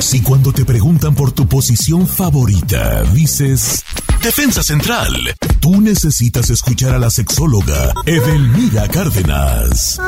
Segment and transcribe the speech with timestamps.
[0.00, 3.84] Si cuando te preguntan por tu posición favorita dices
[4.22, 5.12] Defensa Central,
[5.60, 10.00] tú necesitas escuchar a la sexóloga Edelmira Cárdenas.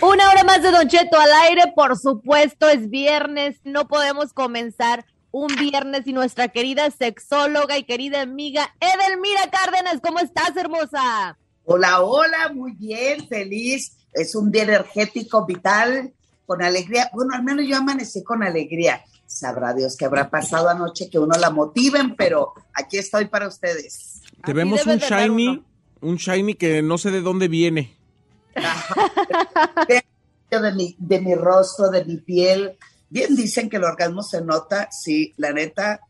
[0.00, 5.06] Una hora más de Don Cheto al aire, por supuesto, es viernes, no podemos comenzar
[5.30, 11.38] un viernes y nuestra querida sexóloga y querida amiga Edelmira Cárdenas, ¿cómo estás, hermosa?
[11.72, 13.92] Hola, hola, muy bien, feliz.
[14.12, 16.12] Es un día energético, vital,
[16.44, 17.08] con alegría.
[17.12, 19.04] Bueno, al menos yo amanecí con alegría.
[19.24, 24.20] Sabrá Dios qué habrá pasado anoche que uno la motiven, pero aquí estoy para ustedes.
[24.44, 25.64] Te vemos un shiny,
[26.00, 27.96] un shiny que no sé de dónde viene.
[30.50, 32.76] de, mi, de mi rostro, de mi piel.
[33.10, 36.00] Bien dicen que el orgasmo se nota, sí, la neta,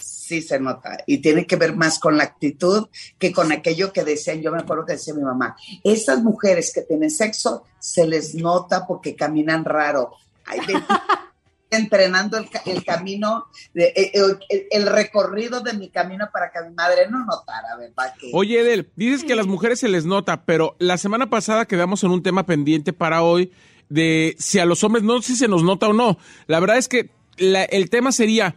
[0.00, 0.98] sí se nota.
[1.06, 4.42] Y tiene que ver más con la actitud que con aquello que decían.
[4.42, 8.86] Yo me acuerdo que decía mi mamá, esas mujeres que tienen sexo se les nota
[8.86, 10.12] porque caminan raro.
[10.44, 10.60] Ay,
[11.70, 17.08] entrenando el, camino, de, eh, eh, el, recorrido de mi camino para que mi madre
[17.08, 18.12] no notara, ¿verdad?
[18.32, 22.02] Oye, Edel, dices que a las mujeres se les nota, pero la semana pasada quedamos
[22.02, 23.52] en un tema pendiente para hoy
[23.88, 26.18] de si a los hombres, no sé si se nos nota o no.
[26.46, 28.56] La verdad es que el tema sería,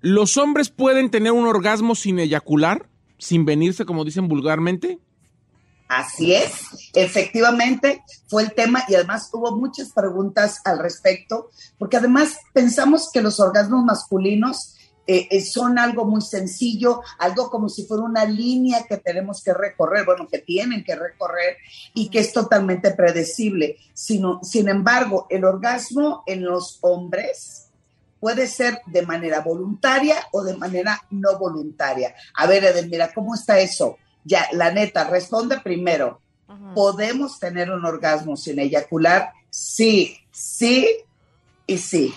[0.00, 2.88] ¿los hombres pueden tener un orgasmo sin eyacular,
[3.18, 4.98] sin venirse, como dicen vulgarmente?
[5.88, 6.52] Así es,
[6.92, 11.48] efectivamente fue el tema y además hubo muchas preguntas al respecto,
[11.78, 14.74] porque además pensamos que los orgasmos masculinos
[15.06, 19.54] eh, eh, son algo muy sencillo, algo como si fuera una línea que tenemos que
[19.54, 21.56] recorrer, bueno, que tienen que recorrer
[21.94, 23.78] y que es totalmente predecible.
[23.94, 27.67] Sino, sin embargo, el orgasmo en los hombres
[28.20, 32.14] puede ser de manera voluntaria o de manera no voluntaria.
[32.34, 33.96] A ver, Edelmira, ¿cómo está eso?
[34.28, 36.20] ya, la neta, responde primero.
[36.74, 39.32] ¿Podemos tener un orgasmo sin eyacular?
[39.50, 40.86] Sí, sí
[41.66, 42.14] y sí.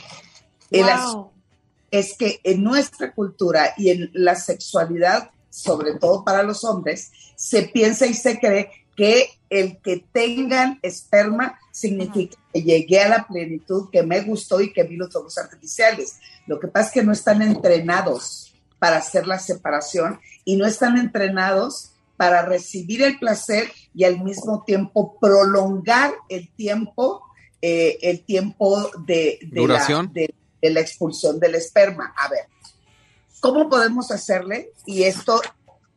[1.89, 7.63] es que en nuestra cultura y en la sexualidad, sobre todo para los hombres, se
[7.63, 13.90] piensa y se cree que el que tengan esperma significa que llegué a la plenitud,
[13.92, 16.18] que me gustó y que vi los ojos artificiales.
[16.47, 20.97] Lo que pasa es que no están entrenados para hacer la separación y no están
[20.97, 27.24] entrenados para recibir el placer y al mismo tiempo prolongar el tiempo,
[27.62, 32.13] eh, el tiempo de, La, de, la expulsión del esperma.
[32.18, 32.46] A ver,
[33.40, 34.72] ¿cómo podemos hacerle?
[34.86, 35.42] Y esto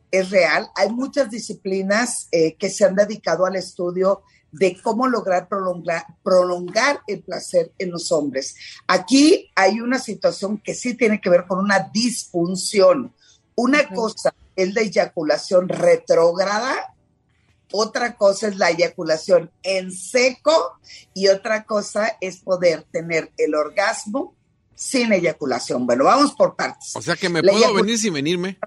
[0.09, 0.67] es real.
[0.75, 4.23] Hay muchas disciplinas eh, que se han dedicado al estudio
[4.57, 8.55] de cómo lograr prolongar, prolongar el placer en los hombres.
[8.87, 13.13] Aquí hay una situación que sí tiene que ver con una disfunción.
[13.55, 16.93] Una cosa es la eyaculación retrógrada,
[17.71, 20.79] otra cosa es la eyaculación en seco
[21.13, 24.35] y otra cosa es poder tener el orgasmo
[24.73, 25.85] sin eyaculación.
[25.85, 26.95] Bueno, vamos por partes.
[26.95, 28.57] O sea que me puedo venir sin venirme.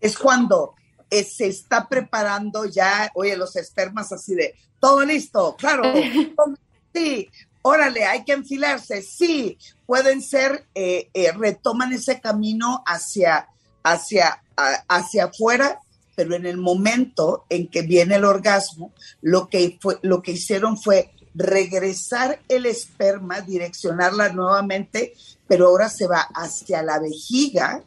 [0.00, 0.74] Es cuando
[1.10, 5.82] eh, se está preparando ya, oye, los espermas así de, todo listo, claro,
[6.94, 7.30] sí,
[7.62, 13.48] órale, hay que enfilarse, sí, pueden ser, eh, eh, retoman ese camino hacia,
[13.82, 15.80] hacia hacia afuera,
[16.14, 20.78] pero en el momento en que viene el orgasmo, lo que, fue, lo que hicieron
[20.78, 25.12] fue regresar el esperma, direccionarla nuevamente,
[25.46, 27.82] pero ahora se va hacia la vejiga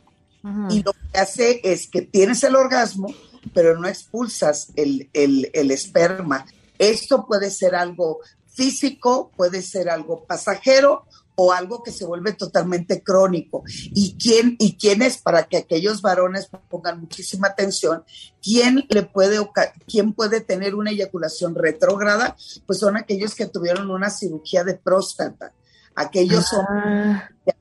[0.70, 3.14] y lo que hace es que tienes el orgasmo,
[3.54, 6.46] pero no expulsas el, el esperma.
[6.78, 11.06] Esto puede ser algo físico, puede ser algo pasajero
[11.42, 13.64] o algo que se vuelve totalmente crónico.
[13.66, 18.04] ¿Y quién, y quién es, para que aquellos varones pongan muchísima atención,
[18.44, 19.40] quién le puede,
[19.88, 22.36] quién puede tener una eyaculación retrógrada?
[22.66, 25.54] Pues son aquellos que tuvieron una cirugía de próstata.
[25.96, 27.30] Aquellos ah.
[27.46, 27.54] que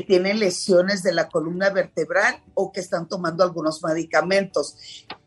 [0.00, 4.76] tienen lesiones de la columna vertebral o que están tomando algunos medicamentos.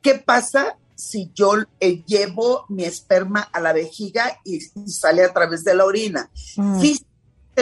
[0.02, 5.64] ¿Qué pasa si yo eh, llevo mi esperma a la vejiga y, sale a través
[5.64, 6.30] de la orina?
[6.56, 6.82] Mm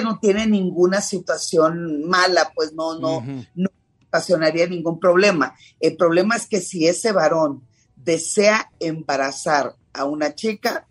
[0.01, 3.23] no tiene ninguna situación mala, pues no, no,
[3.55, 3.69] no
[4.07, 5.55] ocasionaría ningún problema.
[5.79, 7.63] El problema es que si ese varón
[7.95, 10.87] desea embarazar a una chica,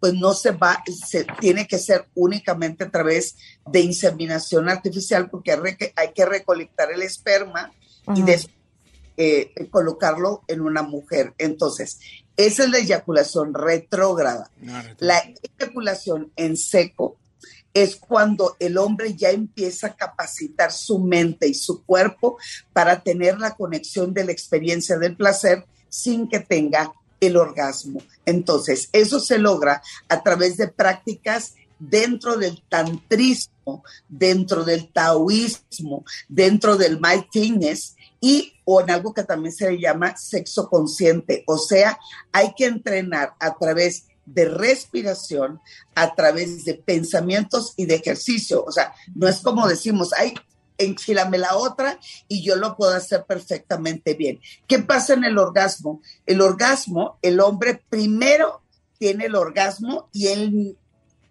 [0.00, 3.36] pues no se va, se tiene que ser únicamente a través
[3.66, 5.52] de inseminación artificial porque
[5.94, 7.70] hay que recolectar el esperma
[8.14, 8.60] y después
[9.22, 11.34] eh, colocarlo en una mujer.
[11.36, 12.00] Entonces,
[12.38, 14.50] esa es la eyaculación retrógrada.
[14.98, 15.22] la
[15.58, 17.18] eyaculación en seco
[17.74, 22.38] es cuando el hombre ya empieza a capacitar su mente y su cuerpo
[22.72, 28.02] para tener la conexión de la experiencia del placer sin que tenga el orgasmo.
[28.26, 36.76] Entonces, eso se logra a través de prácticas dentro del tantrismo, dentro del taoísmo, dentro
[36.76, 41.42] del mindfulness y o en algo que también se le llama sexo consciente.
[41.46, 41.98] O sea,
[42.32, 45.60] hay que entrenar a través de respiración
[45.94, 48.64] a través de pensamientos y de ejercicio.
[48.64, 50.34] O sea, no es como decimos, ay,
[50.80, 51.98] enfilame la otra
[52.28, 54.40] y yo lo puedo hacer perfectamente bien.
[54.66, 56.02] ¿Qué pasa en el orgasmo?
[56.26, 58.62] El orgasmo, el hombre primero
[58.98, 60.76] tiene el orgasmo y en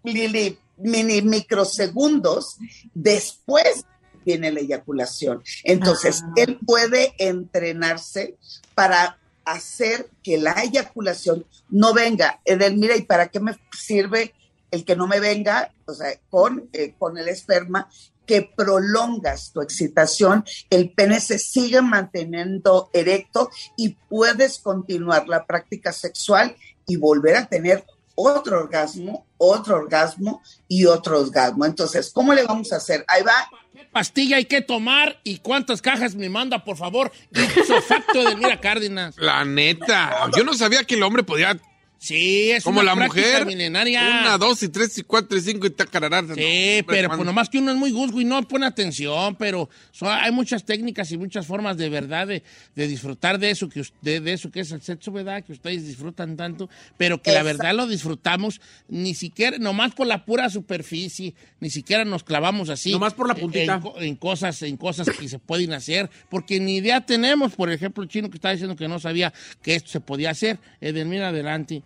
[0.02, 2.56] mini microsegundos
[2.94, 3.84] después
[4.24, 5.42] tiene la eyaculación.
[5.64, 6.32] Entonces, ah.
[6.36, 8.36] él puede entrenarse
[8.74, 12.40] para hacer que la eyaculación no venga.
[12.44, 14.34] Edelmira, ¿y para qué me sirve
[14.70, 15.72] el que no me venga?
[15.86, 17.88] O sea, con, eh, con el esperma,
[18.30, 25.92] que prolongas tu excitación, el pene se sigue manteniendo erecto y puedes continuar la práctica
[25.92, 26.54] sexual
[26.86, 27.84] y volver a tener
[28.14, 31.64] otro orgasmo, otro orgasmo y otro orgasmo.
[31.64, 33.04] Entonces, ¿cómo le vamos a hacer?
[33.08, 33.50] Ahí va
[33.90, 37.10] pastilla hay que tomar y cuántas cajas me manda, por favor.
[37.32, 39.16] Ipso facto de Mira Cárdenas.
[39.18, 40.30] La neta.
[40.36, 41.58] Yo no sabía que el hombre podía
[42.00, 43.46] Sí, es Como la mujer.
[43.46, 46.22] Una, dos, y tres, y cuatro, y cinco, y tacarará.
[46.34, 49.68] Sí, pero pues nomás que uno es muy gusgo y no pone atención, pero
[50.00, 52.42] hay muchas técnicas y muchas formas de verdad de,
[52.74, 55.44] disfrutar de eso, que de, eso que es el sexo, ¿verdad?
[55.44, 60.24] Que ustedes disfrutan tanto, pero que la verdad lo disfrutamos ni siquiera, nomás por la
[60.24, 62.92] pura superficie, ni siquiera nos clavamos así.
[62.92, 63.78] Nomás por la puntita.
[63.98, 68.08] En, cosas, en cosas que se pueden hacer, porque ni idea tenemos, por ejemplo, el
[68.08, 70.58] chino que está diciendo que no sabía que esto se podía hacer.
[70.80, 71.82] Edelmira, adelante.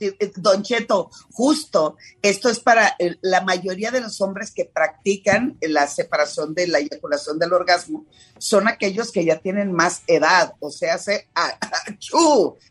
[0.00, 5.56] Eh, eh, Don Cheto, justo, esto es para la mayoría de los hombres que practican
[5.60, 8.06] la separación de la eyaculación del orgasmo,
[8.38, 11.28] son aquellos que ya tienen más edad, o sea, hace...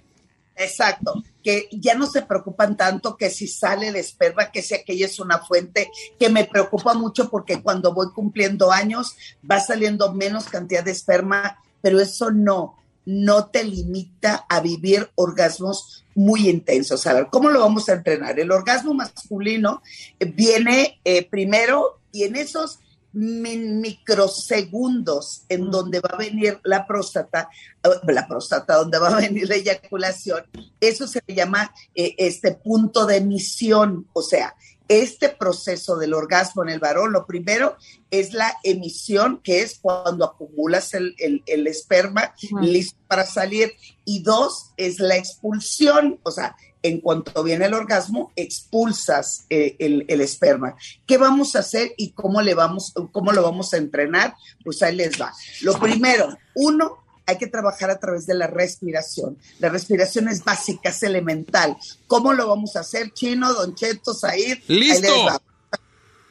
[0.58, 5.06] Exacto, que ya no se preocupan tanto que si sale el esperma, que si aquella
[5.06, 5.88] es una fuente,
[6.18, 9.16] que me preocupa mucho porque cuando voy cumpliendo años
[9.48, 12.77] va saliendo menos cantidad de esperma, pero eso no
[13.08, 17.06] no te limita a vivir orgasmos muy intensos.
[17.06, 18.38] A ver, ¿cómo lo vamos a entrenar?
[18.38, 19.80] El orgasmo masculino
[20.20, 22.80] eh, viene eh, primero y en esos
[23.14, 27.48] microsegundos en donde va a venir la próstata,
[27.82, 30.44] eh, la próstata, donde va a venir la eyaculación,
[30.78, 34.54] eso se le llama este punto de emisión, o sea,
[34.88, 37.76] este proceso del orgasmo en el varón, lo primero
[38.10, 41.14] es la emisión, que es cuando acumulas el,
[41.46, 47.74] esperma listo para salir, y dos es la expulsión, o sea, en cuanto viene el
[47.74, 50.76] orgasmo, expulsas eh, el, el, esperma.
[51.06, 54.34] ¿Qué vamos a hacer y cómo, le vamos, cómo lo vamos a entrenar?
[54.64, 55.32] Pues ahí les va.
[55.62, 56.98] Lo primero, uno,
[57.28, 59.36] hay que trabajar a través de la respiración.
[59.58, 61.76] La respiración es básica, es elemental.
[62.06, 64.60] ¿Cómo lo vamos a hacer, Chino, Don Cheto, Said?
[64.66, 65.12] ¡Listo!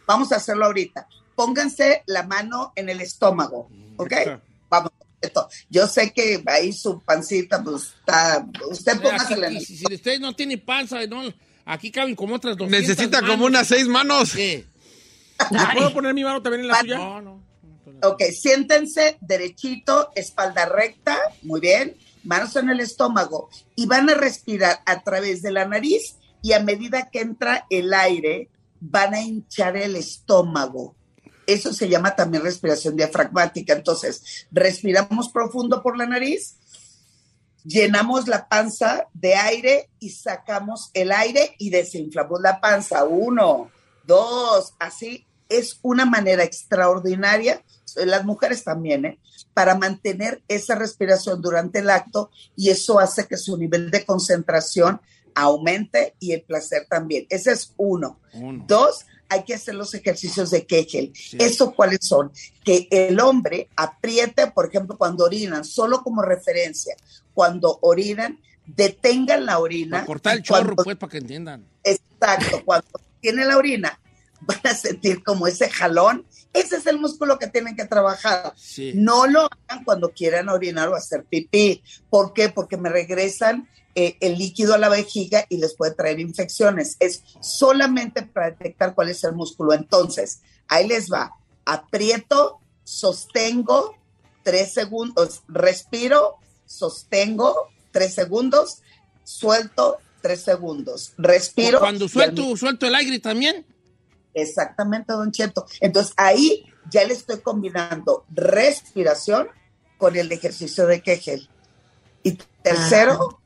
[0.07, 1.07] Vamos a hacerlo ahorita.
[1.35, 4.13] Pónganse la mano en el estómago, ¿ok?
[4.69, 4.91] Vamos.
[5.69, 8.47] Yo sé que ahí su pancita, pues está.
[8.67, 9.49] Usted póngase la.
[9.51, 11.31] Si, si usted no tiene panza, no,
[11.65, 12.67] aquí caben como otras dos.
[12.67, 14.33] Necesita como unas seis manos.
[15.75, 16.97] ¿Puedo poner mi mano también en la suya?
[16.97, 17.43] No, no.
[18.03, 24.81] Ok, siéntense derechito, espalda recta, muy bien, manos en el estómago y van a respirar
[24.85, 28.49] a través de la nariz y a medida que entra el aire
[28.79, 30.95] van a hinchar el estómago.
[31.47, 33.73] Eso se llama también respiración diafragmática.
[33.73, 36.57] Entonces, respiramos profundo por la nariz
[37.67, 43.03] llenamos la panza de aire y sacamos el aire y desinflamos la panza.
[43.03, 43.69] Uno,
[44.05, 45.25] dos, así.
[45.49, 47.63] Es una manera extraordinaria,
[47.95, 49.19] las mujeres también, ¿eh?
[49.53, 55.01] para mantener esa respiración durante el acto y eso hace que su nivel de concentración
[55.33, 57.25] aumente y el placer también.
[57.29, 58.19] Ese es uno.
[58.33, 58.65] Uno.
[58.67, 61.13] Dos, hay que hacer los ejercicios de Kegel.
[61.39, 62.31] ¿Estos cuáles son?
[62.63, 66.95] Que el hombre apriete, por ejemplo, cuando orinan, solo como referencia,
[67.33, 69.97] cuando orinan, detengan la orina.
[69.97, 71.65] Para cortar el cuando- chorro, pues, para que entiendan.
[71.83, 72.87] Exacto, cuando
[73.21, 73.99] tiene la orina,
[74.41, 76.25] van a sentir como ese jalón.
[76.53, 78.53] Ese es el músculo que tienen que trabajar.
[78.55, 78.93] Sí.
[78.95, 81.83] No lo hagan cuando quieran orinar o hacer pipí.
[82.09, 82.49] ¿Por qué?
[82.49, 86.97] Porque me regresan eh, el líquido a la vejiga y les puede traer infecciones.
[86.99, 89.73] Es solamente para detectar cuál es el músculo.
[89.73, 91.31] Entonces, ahí les va.
[91.65, 93.95] Aprieto, sostengo,
[94.43, 98.81] tres segundos, respiro, sostengo, tres segundos,
[99.23, 101.79] suelto, tres segundos, respiro.
[101.79, 103.65] Cuando suelto, suelto el aire también.
[104.37, 105.65] Exactamente, don Cheto.
[105.81, 109.47] Entonces ahí ya le estoy combinando respiración
[109.97, 111.49] con el ejercicio de Kegel.
[112.23, 113.39] Y tercero,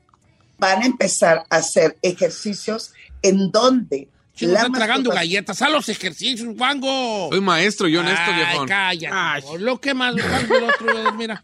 [0.58, 5.62] van a empezar a hacer ejercicios en donde Chico, la está tragando galletas.
[5.62, 7.28] A los ejercicios, Wango.
[7.30, 8.68] Soy maestro, yo honesto, Ay, viejón.
[8.68, 9.16] cállate.
[9.16, 9.42] Ay.
[9.58, 11.42] Lo que más, el otro, mira.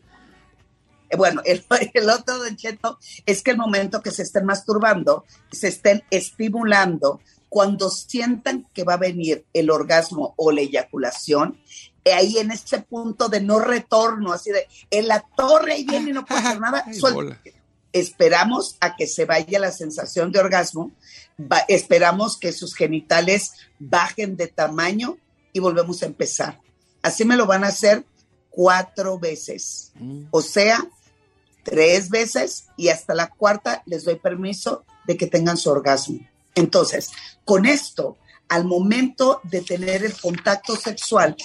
[1.11, 1.65] Eh, Bueno, el,
[1.95, 7.21] el otro, Don Cheto, es que el momento que se estén masturbando, se estén estimulando,
[7.49, 11.59] cuando sientan que va a venir el orgasmo o la eyaculación,
[12.05, 16.13] ahí en ese punto de no retorno, así de en la torre ahí viene y
[16.15, 16.95] no puedo hacer nada, Ay,
[17.93, 20.93] esperamos a que se vaya la sensación de orgasmo,
[21.41, 25.19] va- esperamos que sus genitales bajen de tamaño
[25.53, 26.61] y volvemos a empezar.
[27.03, 28.05] Así me lo van a hacer
[28.51, 29.93] cuatro veces.
[30.31, 30.85] O sea,
[31.63, 36.19] tres veces y hasta la cuarta les doy permiso de que tengan su orgasmo.
[36.59, 37.11] Entonces,
[37.45, 38.17] con esto,
[38.49, 41.37] al momento de tener el contacto sexual,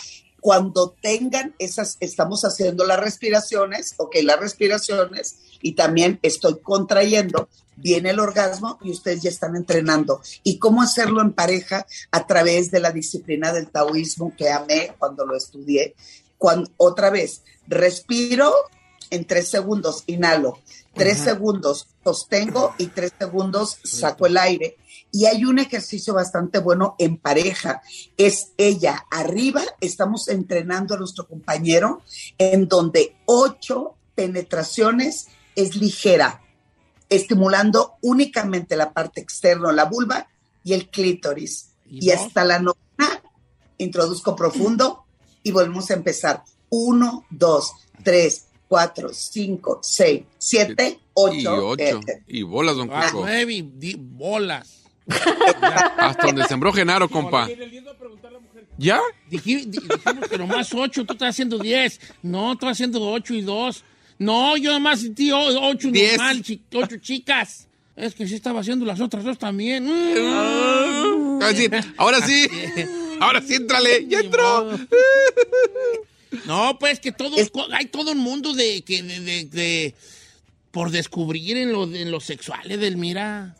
[0.41, 8.09] cuando tengan esas, estamos haciendo las respiraciones, ok, las respiraciones, y también estoy contrayendo, viene
[8.09, 10.19] el orgasmo y ustedes ya están entrenando.
[10.43, 11.85] ¿Y cómo hacerlo en pareja?
[12.11, 15.95] A través de la disciplina del taoísmo que amé cuando lo estudié.
[16.37, 18.53] Cuando, otra vez, respiro
[19.11, 20.57] en tres segundos, inhalo,
[20.93, 24.77] tres segundos sostengo y tres segundos saco el aire.
[25.11, 27.81] Y hay un ejercicio bastante bueno en pareja.
[28.17, 32.01] Es ella arriba, estamos entrenando a nuestro compañero
[32.37, 36.41] en donde ocho penetraciones es ligera,
[37.09, 40.27] estimulando únicamente la parte externa, la vulva
[40.63, 41.69] y el clítoris.
[41.89, 43.21] ¿Y Y, hasta la novena
[43.77, 45.05] introduzco profundo
[45.43, 46.43] y volvemos a empezar.
[46.69, 47.73] Uno, dos,
[48.03, 51.35] tres, cuatro, cinco, seis, siete, ocho.
[51.35, 51.99] Y ocho.
[52.07, 53.23] eh, Y bolas, don Ah, Cuco.
[53.23, 54.81] nueve y di- bolas.
[55.07, 57.47] Hasta donde sembró Genaro, compa.
[58.79, 58.99] ¿Ya?
[59.29, 61.99] Diji- di- dijimos que nomás ocho, tú estás haciendo diez.
[62.23, 63.83] No, tú estás haciendo ocho y dos.
[64.17, 65.37] No, yo nomás sentí o-
[65.69, 66.17] ocho Diez.
[66.17, 67.67] normal, chi- ocho chicas.
[67.95, 69.87] Es que sí estaba haciendo las otras dos también.
[69.87, 72.47] Ahora sí, ahora sí.
[73.19, 74.07] Ahora sí, entrale.
[74.07, 74.71] Ya entró.
[76.45, 79.95] No, pues que todo, Es- hay todo un mundo de, que, de, de- de-
[80.71, 83.55] por descubrir en lo, en lo sexual, del mira.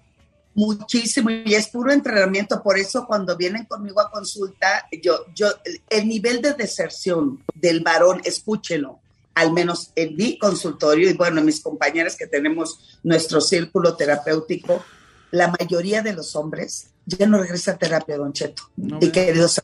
[0.56, 2.62] Muchísimo, y es puro entrenamiento.
[2.62, 5.48] Por eso, cuando vienen conmigo a consulta, yo, yo,
[5.90, 9.00] el nivel de deserción del varón, escúchelo,
[9.34, 14.84] al menos en mi consultorio, y bueno, mis compañeras que tenemos nuestro círculo terapéutico,
[15.32, 18.64] la mayoría de los hombres ya no regresa a terapia, Don Cheto.
[18.78, 19.60] No y queridos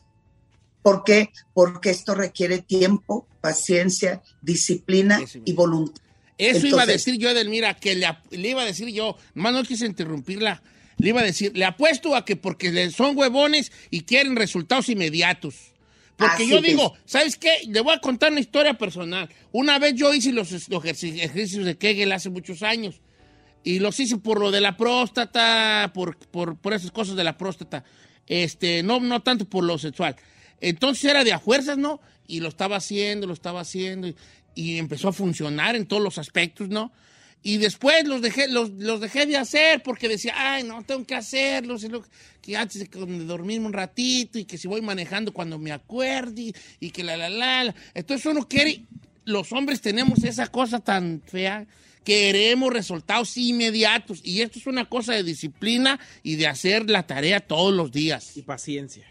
[0.82, 1.30] ¿Por qué?
[1.52, 6.02] Porque esto requiere tiempo, paciencia, disciplina Eso, y voluntad.
[6.38, 9.84] Eso iba a decir yo, Edelmira, que le, iba a decir yo, más no quise
[9.84, 10.62] interrumpirla,
[10.96, 15.74] le iba a decir, le apuesto a que porque son huevones y quieren resultados inmediatos.
[16.16, 16.62] Porque yo es.
[16.62, 17.50] digo, ¿sabes qué?
[17.66, 19.28] Le voy a contar una historia personal.
[19.52, 23.00] Una vez yo hice los, los ejerci- ejercicios de Kegel hace muchos años.
[23.64, 27.38] Y los hice por lo de la próstata, por, por, por esas cosas de la
[27.38, 27.84] próstata.
[28.26, 30.16] Este, no, no tanto por lo sexual.
[30.60, 32.00] Entonces era de a fuerzas, ¿no?
[32.26, 34.08] Y lo estaba haciendo, lo estaba haciendo.
[34.54, 36.92] Y, empezó a funcionar en todos los aspectos, ¿no?
[37.42, 41.84] Y después los dejé, los, dejé de hacer porque decía, ay, no, tengo que hacerlos.
[41.84, 42.04] y lo-
[42.42, 46.90] que antes de dormirme un ratito y que si voy manejando cuando me acuerde y
[46.90, 47.74] que la, la, la, la.
[47.94, 48.84] Entonces uno quiere,
[49.24, 51.66] los hombres tenemos esa cosa tan fea,
[52.04, 54.20] queremos resultados inmediatos.
[54.22, 58.36] Y esto es una cosa de disciplina y de hacer la tarea todos los días.
[58.36, 59.06] Y paciencia.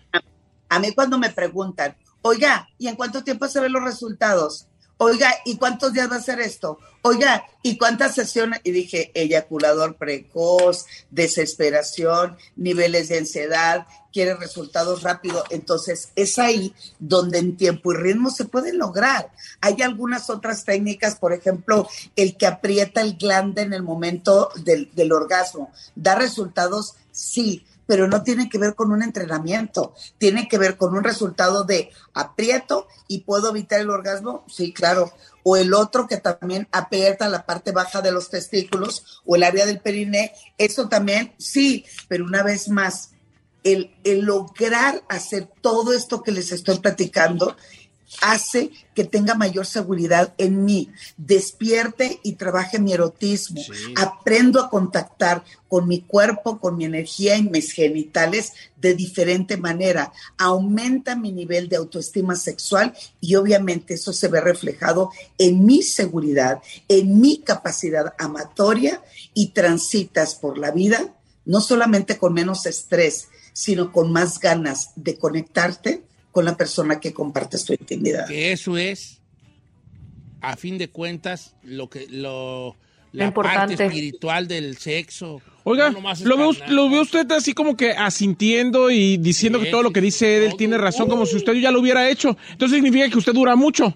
[0.70, 4.68] A mí cuando me preguntan, oiga, ¿y en cuánto tiempo se ven los resultados?
[5.02, 6.78] Oiga, ¿y cuántos días va a hacer esto?
[7.04, 8.60] Oiga, ¿y cuántas sesiones?
[8.66, 15.46] Y dije, eyaculador precoz, desesperación, niveles de ansiedad, quiere resultados rápidos.
[15.52, 19.32] Entonces, es ahí donde en tiempo y ritmo se puede lograr.
[19.62, 24.94] Hay algunas otras técnicas, por ejemplo, el que aprieta el glande en el momento del,
[24.96, 25.72] del orgasmo.
[25.96, 26.96] ¿Da resultados?
[27.14, 31.64] Sí, pero no tiene que ver con un entrenamiento, tiene que ver con un resultado
[31.64, 35.12] de aprieto y puedo evitar el orgasmo, sí, claro.
[35.42, 39.66] O el otro que también aprieta la parte baja de los testículos o el área
[39.66, 43.10] del periné, eso también, sí, pero una vez más,
[43.64, 47.58] el, el lograr hacer todo esto que les estoy platicando
[48.22, 53.62] hace que tenga mayor seguridad en mí, despierte y trabaje mi erotismo,
[53.96, 60.12] aprendo a contactar con mi cuerpo, con mi energía y mis genitales de diferente manera,
[60.38, 66.62] aumenta mi nivel de autoestima sexual y obviamente eso se ve reflejado en mi seguridad,
[66.88, 69.02] en mi capacidad amatoria
[69.34, 71.14] y transitas por la vida
[71.50, 77.14] no solamente con menos estrés, sino con más ganas de conectarte con la persona que
[77.14, 78.28] compartes tu intimidad.
[78.28, 79.20] Que eso es,
[80.42, 82.76] a fin de cuentas, lo que lo
[83.12, 85.42] la parte espiritual del sexo.
[85.64, 86.76] Oiga, No lo ve, carnal.
[86.76, 90.38] lo ve usted así como que asintiendo y diciendo Sí, que todo lo que dice
[90.38, 92.38] Edel tiene razón, como si usted ya lo hubiera hecho.
[92.52, 93.96] Entonces significa que usted dura mucho.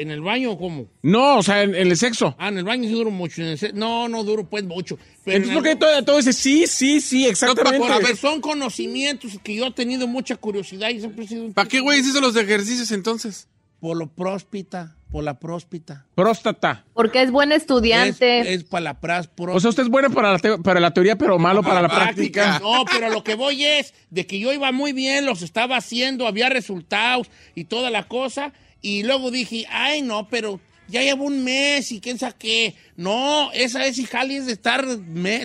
[0.00, 0.86] ¿En el baño o cómo?
[1.02, 2.36] No, o sea, en, en el sexo.
[2.38, 3.42] Ah, en el baño sí duro mucho.
[3.42, 4.96] en el se- no, no duro pues mucho.
[5.24, 7.78] Pero Entonces, en ¿por qué todo, todo dice sí, sí, sí, exactamente?
[7.80, 11.44] Por- a ver, son conocimientos que yo he tenido mucha curiosidad y siempre he sido
[11.46, 13.48] un ¿Para qué, güey, hizo los ejercicios entonces?
[13.80, 16.04] por lo próspita, por la próspita.
[16.16, 16.84] Próstata.
[16.94, 18.40] Porque es buen estudiante.
[18.40, 20.92] Es, es para la pras, O sea, usted es bueno para la, te- para la
[20.92, 22.42] teoría, pero malo para, la Para la práctica.
[22.42, 22.68] práctica.
[22.78, 26.26] No, pero lo que voy es de que yo iba muy bien, los estaba haciendo,
[26.26, 28.52] había resultados y toda la cosa.
[28.80, 32.74] Y luego dije, ay, no, pero ya llevo un mes y quién sabe qué.
[32.96, 34.84] No, esa es hija es de estar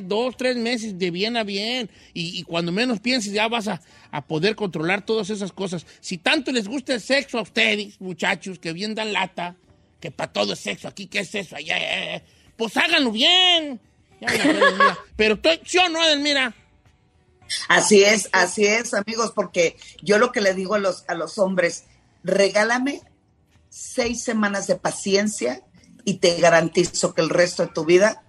[0.04, 1.90] dos, tres meses de bien a bien.
[2.13, 5.86] Y, y cuando menos pienses ya vas a, a poder controlar todas esas cosas.
[6.00, 9.56] Si tanto les gusta el sexo a ustedes, muchachos, que bien dan lata,
[10.00, 12.24] que para todo es sexo, aquí qué es eso, allá,
[12.56, 13.82] pues háganlo bien.
[14.22, 14.98] Ya.
[15.18, 16.56] Pero estoy, ¿sí o no, Edelmira?
[17.68, 21.38] Así es, así es, amigos, porque yo lo que le digo a los, a los
[21.38, 21.86] hombres,
[22.24, 23.02] regálame
[23.76, 25.64] seis semanas de paciencia
[26.06, 28.24] y te garantizo que el resto de tu vida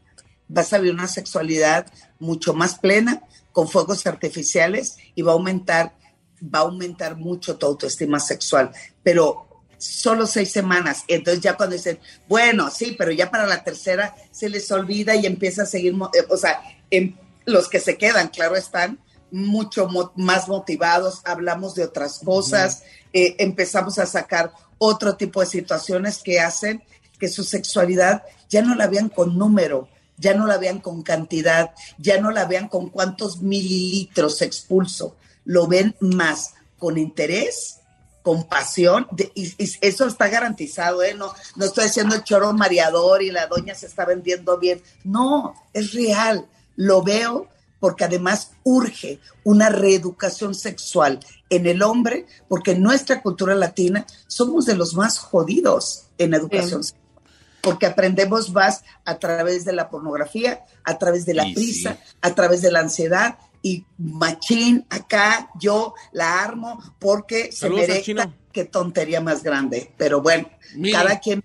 [0.48, 1.86] vas a vivir una sexualidad
[2.18, 5.94] mucho más plena, con fuegos artificiales y va a aumentar,
[6.42, 8.70] va a aumentar mucho tu autoestima sexual.
[9.02, 11.04] Pero solo seis semanas.
[11.08, 15.26] Entonces ya cuando dicen, bueno, sí, pero ya para la tercera se les olvida y
[15.26, 18.98] empieza a seguir, eh, o sea, en- los que se quedan, claro, están
[19.30, 22.82] mucho mo- más motivados, hablamos de otras cosas,
[23.14, 26.82] eh, empezamos a sacar otro tipo de situaciones que hacen
[27.18, 31.70] que su sexualidad ya no la vean con número, ya no la vean con cantidad,
[31.96, 37.78] ya no la vean con cuántos mililitros expulso, lo ven más con interés,
[38.22, 41.14] con pasión, y eso está garantizado, ¿eh?
[41.14, 45.54] No, no estoy haciendo el choro mareador y la doña se está vendiendo bien, no,
[45.72, 47.48] es real, lo veo
[47.84, 51.20] porque además urge una reeducación sexual
[51.50, 56.82] en el hombre, porque en nuestra cultura latina somos de los más jodidos en educación
[56.82, 56.92] Sí.
[56.92, 57.22] sexual,
[57.60, 62.16] porque aprendemos más a través de la pornografía, a través de la Y prisa, sí.
[62.22, 67.88] a través de la ansiedad y machín, acá yo la armo porque se Saludos al
[67.88, 68.16] merece
[68.50, 70.48] qué tontería más grande, pero bueno,
[70.90, 71.44] cada quien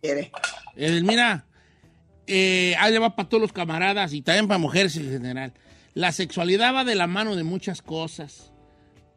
[0.00, 0.30] quiere.
[0.76, 1.44] Edelmira,
[2.28, 5.52] eh, ahí le va para todos los camaradas y también para mujeres en general.
[5.94, 8.52] La sexualidad va de la mano de muchas cosas.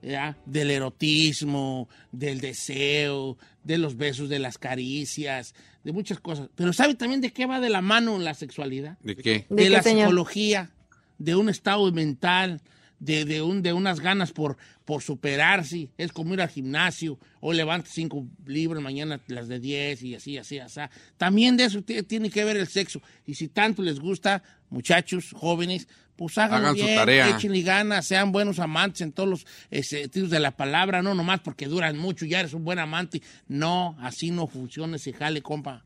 [0.02, 0.38] ¿ya?
[0.46, 6.50] Del erotismo, del deseo, de los besos, de las caricias, de muchas cosas.
[6.56, 8.98] Pero ¿sabe también de qué va de la mano la sexualidad?
[9.02, 9.46] ¿De qué?
[9.50, 10.08] ¿De de qué, la señor?
[10.10, 10.72] psicología,
[11.18, 12.62] de un estado mental,
[13.00, 15.90] de, de, un, de unas ganas por, por superarse.
[15.98, 20.38] Es como ir al gimnasio, hoy levantas cinco libras, mañana las de 10 y así,
[20.38, 20.80] así, así.
[21.18, 23.02] También de eso tiene que ver el sexo.
[23.26, 27.30] Y si tanto les gusta, muchachos, jóvenes, pues Hagan su bien, tarea.
[27.30, 31.42] échenle ganas, sean buenos amantes en todos los eh, sentidos de la palabra, no nomás
[31.42, 33.22] porque duran mucho, ya eres un buen amante.
[33.50, 35.84] No, así no funciona ese jale, compa.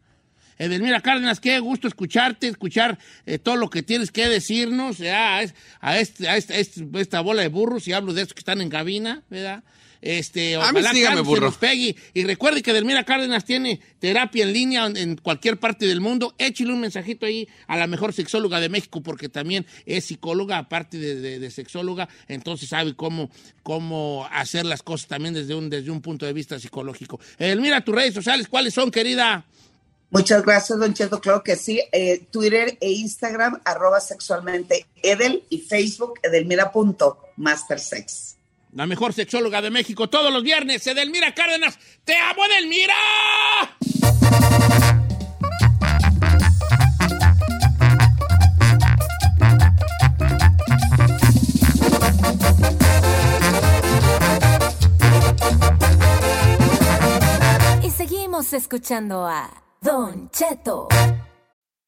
[0.60, 5.56] Edelmira Cárdenas, qué gusto escucharte, escuchar eh, todo lo que tienes que decirnos a, es-
[5.80, 8.42] a este, a este- a este- esta bola de burros, y hablo de estos que
[8.42, 9.64] están en cabina, ¿verdad?
[10.02, 11.52] Este, A mí se burro.
[11.52, 11.96] pegue.
[12.14, 16.34] Y recuerde que Delmira Cárdenas tiene terapia en línea en- en cualquier parte del mundo.
[16.38, 20.98] Échale un mensajito ahí a la mejor sexóloga de México, porque también es psicóloga, aparte
[20.98, 23.30] de, de- de sexóloga, entonces sabe cómo,
[23.64, 27.20] cómo hacer las cosas también desde un, desde un punto de vista psicológico.
[27.38, 29.46] Delmira, tus redes sociales, ¿cuáles son, querida?
[30.12, 31.22] Muchas gracias, Don Cheto.
[31.22, 31.80] Claro que sí.
[31.92, 38.29] Eh, Twitter e Instagram, arroba sexualmente Edel y Facebook, edelmira.mastersex.
[38.74, 41.80] La mejor sexóloga de México todos los viernes, Edelmira Cárdenas.
[42.04, 42.94] ¡Te amo, Edelmira!
[57.84, 59.50] Y seguimos escuchando a
[59.82, 60.88] Don Cheto.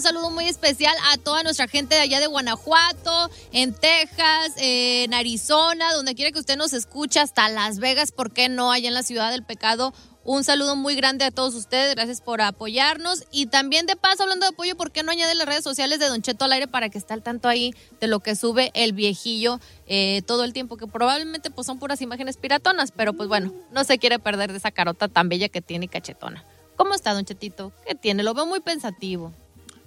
[0.00, 5.12] Un saludo muy especial a toda nuestra gente de allá de Guanajuato, en Texas, en
[5.12, 8.72] Arizona, donde quiera que usted nos escuche, hasta Las Vegas, ¿por qué no?
[8.72, 9.92] Allá en la ciudad del pecado.
[10.24, 11.94] Un saludo muy grande a todos ustedes.
[11.94, 13.24] Gracias por apoyarnos.
[13.30, 16.08] Y también, de paso, hablando de apoyo, ¿por qué no añade las redes sociales de
[16.08, 18.94] Don Cheto al aire para que esté al tanto ahí de lo que sube el
[18.94, 20.78] viejillo eh, todo el tiempo?
[20.78, 24.56] Que probablemente pues, son puras imágenes piratonas, pero pues bueno, no se quiere perder de
[24.56, 26.42] esa carota tan bella que tiene y cachetona.
[26.76, 27.74] ¿Cómo está, Don Chetito?
[27.86, 28.22] ¿Qué tiene?
[28.22, 29.34] Lo veo muy pensativo.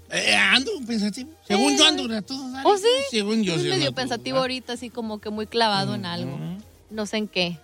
[0.10, 1.32] Eh, ando pensativo.
[1.48, 2.46] Según yo ando a todos.
[2.64, 2.84] ¿Oh, sí?
[3.10, 3.56] Según yo.
[3.56, 6.38] Es medio ando pensativo ahorita, así como que muy clavado en algo.
[6.90, 7.58] No sé en qué.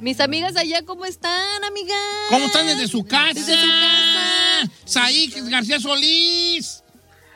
[0.00, 1.98] Mis amigas allá, ¿cómo están, amigas?
[2.30, 3.34] ¿Cómo están desde su casa?
[3.34, 4.70] Desde su casa.
[4.86, 6.82] Saí García Solís.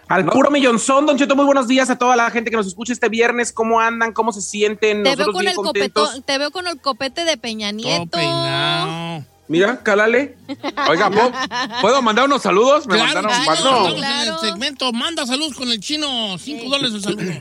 [0.08, 2.94] Al puro millonzón, Don Cheto, muy buenos días a toda la gente que nos escucha
[2.94, 3.52] este viernes.
[3.52, 4.14] ¿Cómo andan?
[4.14, 5.02] ¿Cómo se sienten?
[5.02, 6.02] Te veo, con bien el contentos.
[6.08, 8.16] copetón, te veo con el copete de Peña Todo Nieto.
[8.16, 9.24] peinado.
[9.48, 10.36] Mira, cálale.
[10.88, 11.32] Oiga, ¿puedo,
[11.80, 12.86] ¿puedo mandar unos saludos?
[12.86, 14.34] Me Claro, mandaron claro, Claro.
[14.34, 14.92] el segmento.
[14.92, 16.36] Manda salud con el chino.
[16.38, 17.32] Cinco dólares de saludo.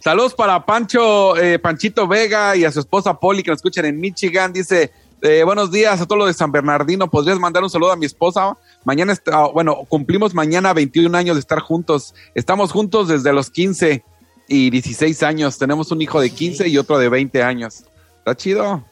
[0.00, 3.98] Saludos para Pancho, eh, Panchito Vega y a su esposa Polly que nos escuchan en
[3.98, 4.52] Michigan.
[4.52, 7.10] Dice, eh, buenos días a todos los de San Bernardino.
[7.10, 8.56] ¿Podrías mandar un saludo a mi esposa?
[8.84, 12.14] Mañana, está, bueno, cumplimos mañana 21 años de estar juntos.
[12.36, 14.04] Estamos juntos desde los 15
[14.46, 15.58] y 16 años.
[15.58, 17.82] Tenemos un hijo de 15 y otro de 20 años.
[18.18, 18.84] Está chido.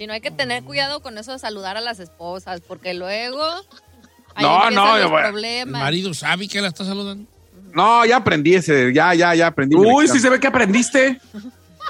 [0.00, 3.44] Chino, hay que tener cuidado con eso de saludar a las esposas, porque luego
[4.34, 5.26] ahí No, no, los bueno.
[5.26, 5.82] El problemas.
[5.82, 7.28] marido sabe que la está saludando.
[7.74, 9.76] No, ya aprendí ese, ya, ya, ya aprendí.
[9.76, 11.20] Uy, sí se ve que aprendiste.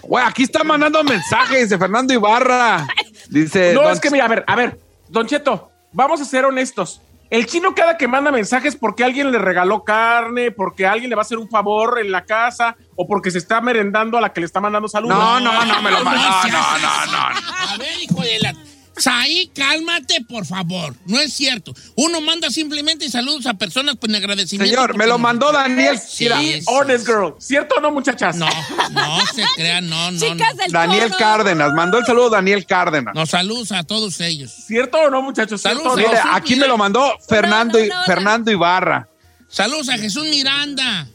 [0.03, 2.89] Güey, aquí está mandando mensajes de Fernando Ibarra.
[3.29, 4.77] Dice, No, es que mira, a ver, a ver,
[5.09, 7.01] Don Cheto, vamos a ser honestos.
[7.31, 11.23] El chino cada que manda mensajes porque alguien le regaló carne, porque alguien le va
[11.23, 14.41] a hacer un favor en la casa o porque se está merendando a la que
[14.41, 15.17] le está mandando saludos.
[15.17, 16.21] No, no, no, me lo mandó.
[16.21, 17.19] No, no, no, no.
[17.19, 18.55] A ver, hijo de la...
[19.01, 20.95] Saí, cálmate, por favor.
[21.07, 21.75] No es cierto.
[21.97, 24.75] Uno manda simplemente saludos a personas con agradecimiento.
[24.75, 25.99] Señor, me lo no- mandó Daniel.
[25.99, 27.13] Sí, Mira, sí, honest sí.
[27.13, 28.37] girl, ¿cierto o no, muchachas?
[28.37, 28.47] No,
[28.93, 30.19] no se crean, no, no.
[30.21, 30.63] Chicas no.
[30.63, 31.19] del Daniel coro.
[31.19, 33.15] Cárdenas, mandó el saludo Daniel Cárdenas.
[33.15, 34.51] Nos saludos a todos ellos.
[34.67, 35.61] ¿Cierto o no, muchachos?
[35.63, 36.09] ¿Cierto Saludos, o no?
[36.09, 38.05] Mire, aquí me lo mandó Fernando, una.
[38.05, 39.09] Fernando Ibarra.
[39.49, 41.09] Saludos a Jesús Miranda,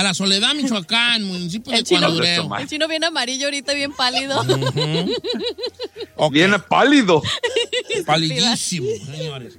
[0.00, 2.56] a la Soledad, Michoacán, municipio de chino, Cuadureo.
[2.56, 4.44] el chino bien amarillo ahorita, bien pálido.
[6.16, 7.22] Ok, Viene pálido.
[8.06, 9.58] Palidísimo, señores.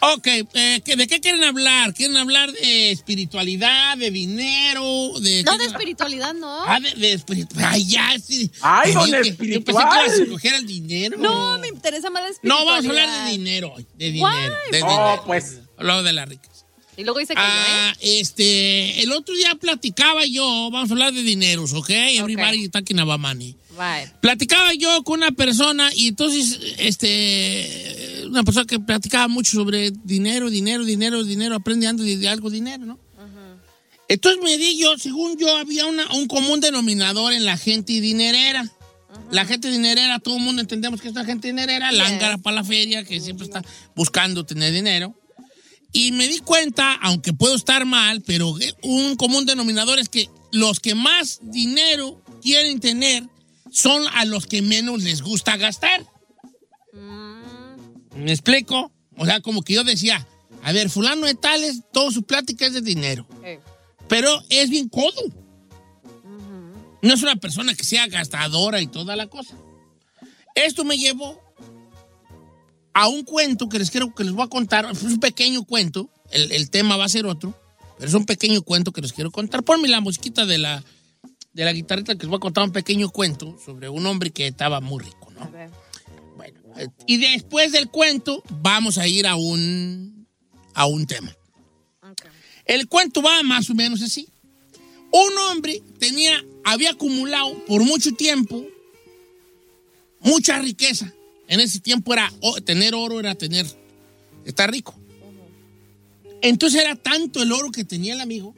[0.00, 1.94] Ok, eh, ¿qué- ¿de qué quieren hablar?
[1.94, 4.82] ¿Quieren hablar de espiritualidad, de dinero?
[5.20, 6.64] De, No, de espiritualidad, no.
[6.66, 7.70] Ah, de, de espiritualidad.
[7.72, 8.50] Ay, ya, sí.
[8.60, 9.88] Ay, don que- Yo pensé espiritual.
[9.88, 11.16] que ibas a escoger el dinero.
[11.18, 12.66] No, me interesa más la No, espiritualidad.
[12.66, 13.86] vamos a hablar de dinero hoy.
[13.94, 14.54] De dinero.
[14.70, 15.22] De No, dinero.
[15.26, 15.60] pues.
[15.78, 16.65] Hablaba de las ricas.
[16.96, 18.20] Y luego dice que yo, Ah, ¿eh?
[18.20, 21.90] este, el otro día platicaba yo, vamos a hablar de dineros, ¿ok?
[21.90, 23.54] Everybody talking about money.
[23.76, 24.10] Bye.
[24.22, 30.48] Platicaba yo con una persona y entonces, este, una persona que platicaba mucho sobre dinero,
[30.48, 32.98] dinero, dinero, dinero, aprendiendo de, algo dinero, ¿no?
[34.08, 38.70] Entonces me di yo, según yo, había una- un común denominador en la gente dinerera.
[39.32, 42.64] La gente dinerera, todo el mundo entendemos que es la gente dinerera, lángara para la
[42.64, 43.64] feria, que siempre está
[43.96, 45.12] buscando tener dinero.
[45.92, 50.28] Y me di cuenta, aunque puedo estar mal, pero eh, un común denominador es que
[50.52, 53.24] los que más dinero quieren tener
[53.70, 56.04] son a los que menos les gusta gastar.
[58.14, 58.92] ¿Me explico?
[59.16, 60.26] O sea, como que yo decía,
[60.62, 63.26] a ver, fulano de tales, toda su plática es de dinero.
[63.44, 63.60] Eh.
[64.08, 65.22] Pero es bien codo.
[67.02, 69.54] No es una persona que sea gastadora y toda la cosa.
[70.54, 71.40] Esto me llevó
[72.96, 74.88] a un cuento que les quiero que les voy a contar.
[74.90, 76.08] Es un pequeño cuento.
[76.30, 77.54] El, el tema va a ser otro.
[77.98, 79.62] Pero es un pequeño cuento que les quiero contar.
[79.64, 80.82] Ponme la musiquita de la,
[81.52, 84.46] de la guitarrita que les voy a contar un pequeño cuento sobre un hombre que
[84.46, 85.46] estaba muy rico, ¿no?
[86.36, 90.26] Bueno, eh, y después del cuento vamos a ir a un,
[90.72, 91.36] a un tema.
[92.64, 94.26] El cuento va más o menos así.
[95.12, 98.64] Un hombre tenía, había acumulado por mucho tiempo
[100.20, 101.12] mucha riqueza.
[101.48, 102.32] En ese tiempo era
[102.64, 103.66] tener oro, era tener,
[104.44, 104.94] estar rico.
[106.42, 108.54] Entonces era tanto el oro que tenía el amigo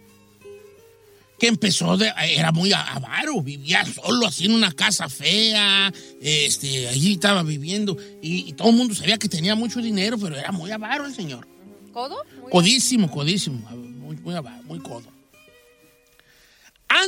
[1.39, 7.13] que empezó, de, era muy avaro, vivía solo así en una casa fea, este, allí
[7.13, 10.71] estaba viviendo y, y todo el mundo sabía que tenía mucho dinero, pero era muy
[10.73, 11.47] avaro el señor.
[11.93, 12.25] ¿Codo?
[12.43, 15.07] Muy Codísimo, codísimo, muy, muy, avaro, muy codo.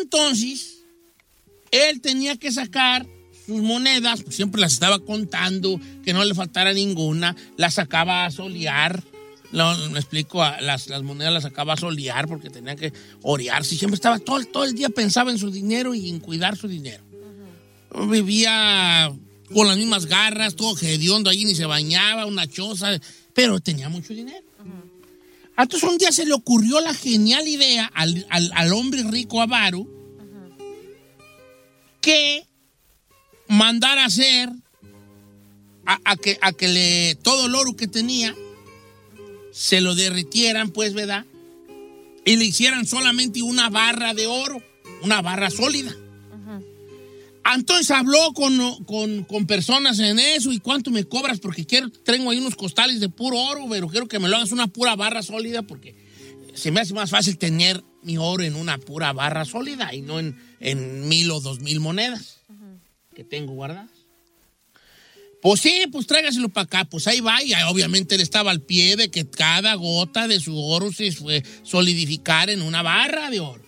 [0.01, 0.79] Entonces,
[1.73, 3.07] él tenía que sacar
[3.47, 8.31] sus monedas, pues siempre las estaba contando, que no le faltara ninguna, las sacaba a
[8.31, 9.03] solear.
[9.53, 13.77] Lo- me explico, las, las monedas las sacaba a solear porque tenía que orearse.
[13.77, 17.03] Siempre estaba todo, todo el día pensaba en su dinero y en cuidar su dinero.
[18.09, 19.13] Vivía
[19.53, 23.01] con las mismas garras, todo hediondo allí, ni se bañaba, una choza,
[23.35, 24.45] pero tenía mucho dinero.
[25.59, 29.87] Entonces un día se le ocurrió la genial idea al, al- al hombre rico avaro
[32.01, 32.45] que
[33.51, 34.49] mandar a hacer
[35.85, 38.35] a, a que, a que le, todo el oro que tenía
[39.51, 41.27] se lo derritieran, pues, ¿verdad?
[42.25, 44.63] Y le hicieran solamente una barra de oro,
[45.03, 45.93] una barra sólida.
[47.53, 52.31] Entonces habló con, con, con personas en eso y cuánto me cobras porque quiero, tengo
[52.31, 55.23] ahí unos costales de puro oro, pero quiero que me lo hagas una pura barra
[55.23, 55.97] sólida porque
[56.55, 60.21] se me hace más fácil tener mi oro en una pura barra sólida y no
[60.21, 62.40] en, en mil o dos mil monedas
[63.25, 63.91] tengo guardadas.
[65.43, 66.85] Pues sí, pues tráigaselo para acá.
[66.85, 67.43] Pues ahí va.
[67.43, 71.43] Y obviamente él estaba al pie de que cada gota de su oro se fue
[71.63, 73.65] solidificar en una barra de oro.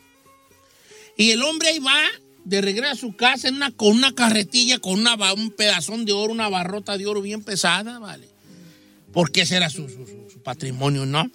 [1.17, 1.99] Y el hombre ahí va
[2.45, 6.49] de regreso a su casa con una carretilla, con una, un pedazón de oro, una
[6.49, 8.29] barrota de oro bien pesada, ¿vale?
[9.12, 11.31] Porque ese era su, su- patrimonio, ¿no?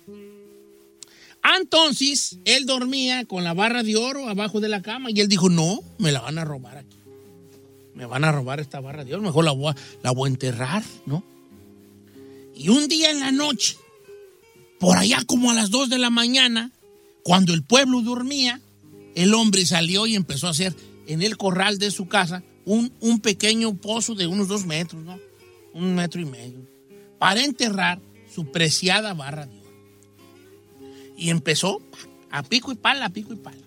[1.58, 5.50] Entonces, él dormía con la barra de oro abajo de la cama y él dijo,
[5.50, 6.97] no, me la van a robar aquí.
[7.98, 11.24] Me van a robar esta barra de oro, mejor la voy a, enterrar, ¿no?
[12.56, 13.76] Y un día en la noche,
[14.80, 16.72] por allá como a las 2 de la mañana,
[17.24, 18.62] cuando el pueblo dormía,
[19.16, 20.76] el hombre salió y empezó a hacer
[21.08, 25.18] en el corral de su casa un, un pequeño pozo de unos dos metros, ¿no?
[25.74, 26.68] Un metro y medio,
[27.18, 28.00] para enterrar
[28.32, 29.72] su preciada barra de oro.
[31.18, 31.82] Y empezó
[32.30, 33.58] a pico y pala, a pico y pala.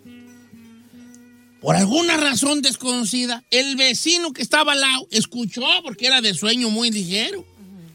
[1.60, 6.70] Por alguna razón desconocida, el vecino que estaba al lado escuchó, porque era de sueño
[6.70, 7.44] muy ligero,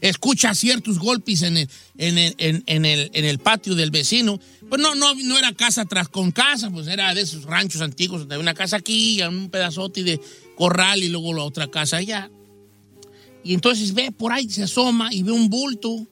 [0.00, 4.38] escucha ciertos golpes en el, en el, en, en el, en el patio del vecino.
[4.68, 8.20] Pues no, no, no era casa tras con casa, pues era de esos ranchos antiguos
[8.20, 10.20] donde había una casa aquí, un pedazote de
[10.56, 12.30] corral y luego la otra casa allá.
[13.42, 16.06] Y entonces ve por ahí, se asoma y ve un bulto.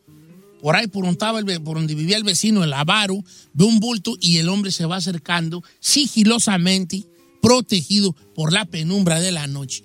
[0.60, 4.38] Por ahí, por donde, por donde vivía el vecino, el avaro, ve un bulto y
[4.38, 7.04] el hombre se va acercando sigilosamente,
[7.44, 9.85] protegido por la penumbra de la noche.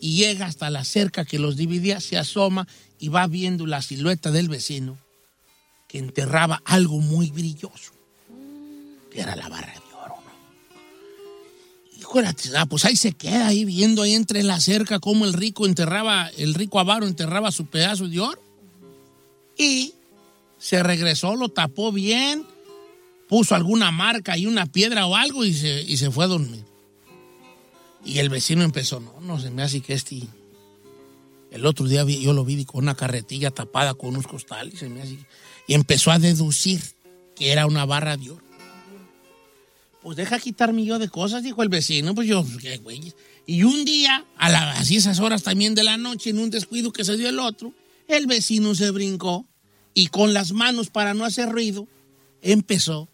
[0.00, 2.66] Y llega hasta la cerca que los dividía, se asoma
[2.98, 4.98] y va viendo la silueta del vecino
[5.86, 7.92] que enterraba algo muy brilloso,
[9.12, 10.16] que era la barra de oro.
[12.00, 12.12] ¿no?
[12.12, 15.32] De la chingada, pues ahí se queda ahí viendo ahí entre la cerca cómo el
[15.32, 18.42] rico enterraba, el rico avaro enterraba su pedazo de oro.
[19.56, 19.94] Y
[20.58, 22.44] se regresó, lo tapó bien,
[23.28, 26.64] puso alguna marca y una piedra o algo y se, y se fue a dormir.
[28.04, 30.22] Y el vecino empezó, no, no se me hace que este,
[31.50, 34.84] El otro día yo lo vi con una carretilla tapada con unos costales
[35.66, 36.80] y empezó a deducir
[37.34, 38.46] que era una barra de oro.
[40.02, 42.14] Pues deja quitarme yo de cosas, dijo el vecino.
[42.14, 43.12] Pues yo, qué güey.
[43.44, 47.04] Y un día, a las esas horas también de la noche, en un descuido que
[47.04, 47.72] se dio el otro,
[48.06, 49.46] el vecino se brincó
[49.94, 51.88] y con las manos para no hacer ruido,
[52.42, 53.08] empezó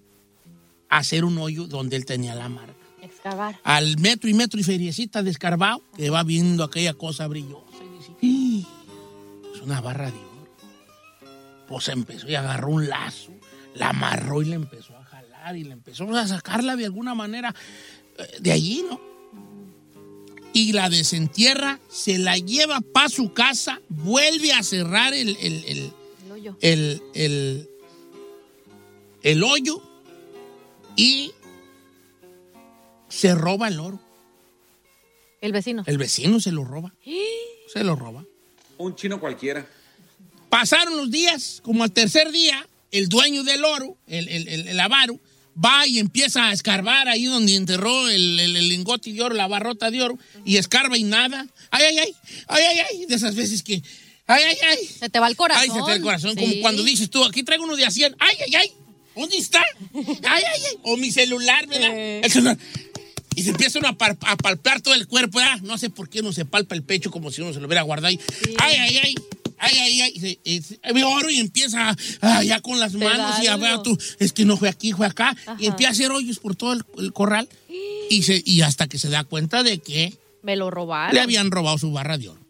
[0.89, 2.75] a hacer un hoyo donde él tenía la marca.
[3.65, 7.63] Al metro y metro y feriecita de escarbado, que va viendo aquella cosa brillosa.
[7.85, 8.67] Y dice, "Ih,
[9.55, 10.49] es una barra de oro.
[11.69, 13.33] Pues empezó y agarró un lazo,
[13.75, 17.55] la amarró y le empezó a jalar y le empezó a sacarla de alguna manera
[18.19, 19.01] eh, de allí, ¿no?
[20.55, 25.93] Y la desentierra, se la lleva para su casa, vuelve a cerrar el, el- el-
[26.27, 26.57] El hoyo.
[26.61, 27.69] el, el,
[29.23, 29.83] el hoyo
[30.97, 31.33] y
[33.13, 34.01] se roba el oro.
[35.41, 35.83] El vecino.
[35.87, 36.95] El vecino se lo roba.
[37.73, 38.23] Se lo roba.
[38.77, 39.67] Un chino cualquiera.
[40.51, 44.79] Pasaron los días, como al tercer día, el dueño del oro, el, el, el- el
[44.81, 45.19] avaro,
[45.63, 49.47] va y empieza a escarbar ahí donde enterró el, el- el lingote de oro, la
[49.49, 51.47] barrota de oro, y escarba y nada.
[51.71, 52.15] Ay, ay, ay,
[52.49, 53.83] ay, ay, ay, de esas veces que,
[54.27, 54.87] ay, ay, ay.
[54.87, 55.63] Se te va el corazón.
[55.63, 56.61] Ay, se te va el corazón, como Sí.
[56.61, 58.17] cuando dices tú, aquí traigo uno de a 100.
[58.19, 58.73] Ay, ay, ay,
[59.17, 59.65] ¿dónde está?
[59.95, 60.79] Ay, ay, ay.
[60.83, 61.91] O mi celular, ¿verdad?
[61.97, 62.21] Eh.
[62.23, 62.59] El celular.
[63.35, 65.61] Y se empieza uno a, par- a palpar todo el cuerpo, ¿verdad?
[65.63, 67.83] No sé por qué uno se palpa el pecho como si uno se lo hubiera
[67.83, 68.21] guardado ahí.
[68.59, 69.15] Ay, ay, ay.
[69.65, 73.57] Ay, ay, ay, se- ve oro y empieza ah, ya con las manos y a
[73.57, 76.57] ver tú, es que no fue aquí, fue acá, y empieza a hacer hoyos por
[76.57, 77.49] todo el, el corral
[78.11, 81.15] y, se, y hasta que se da cuenta de que Me lo robaron.
[81.15, 82.41] le habían robado su barra de oro.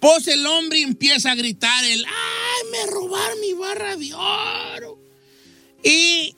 [0.00, 4.98] Pues el hombre empieza a gritar el, ¡ay, me robaron mi barra de oro!
[5.84, 6.34] Y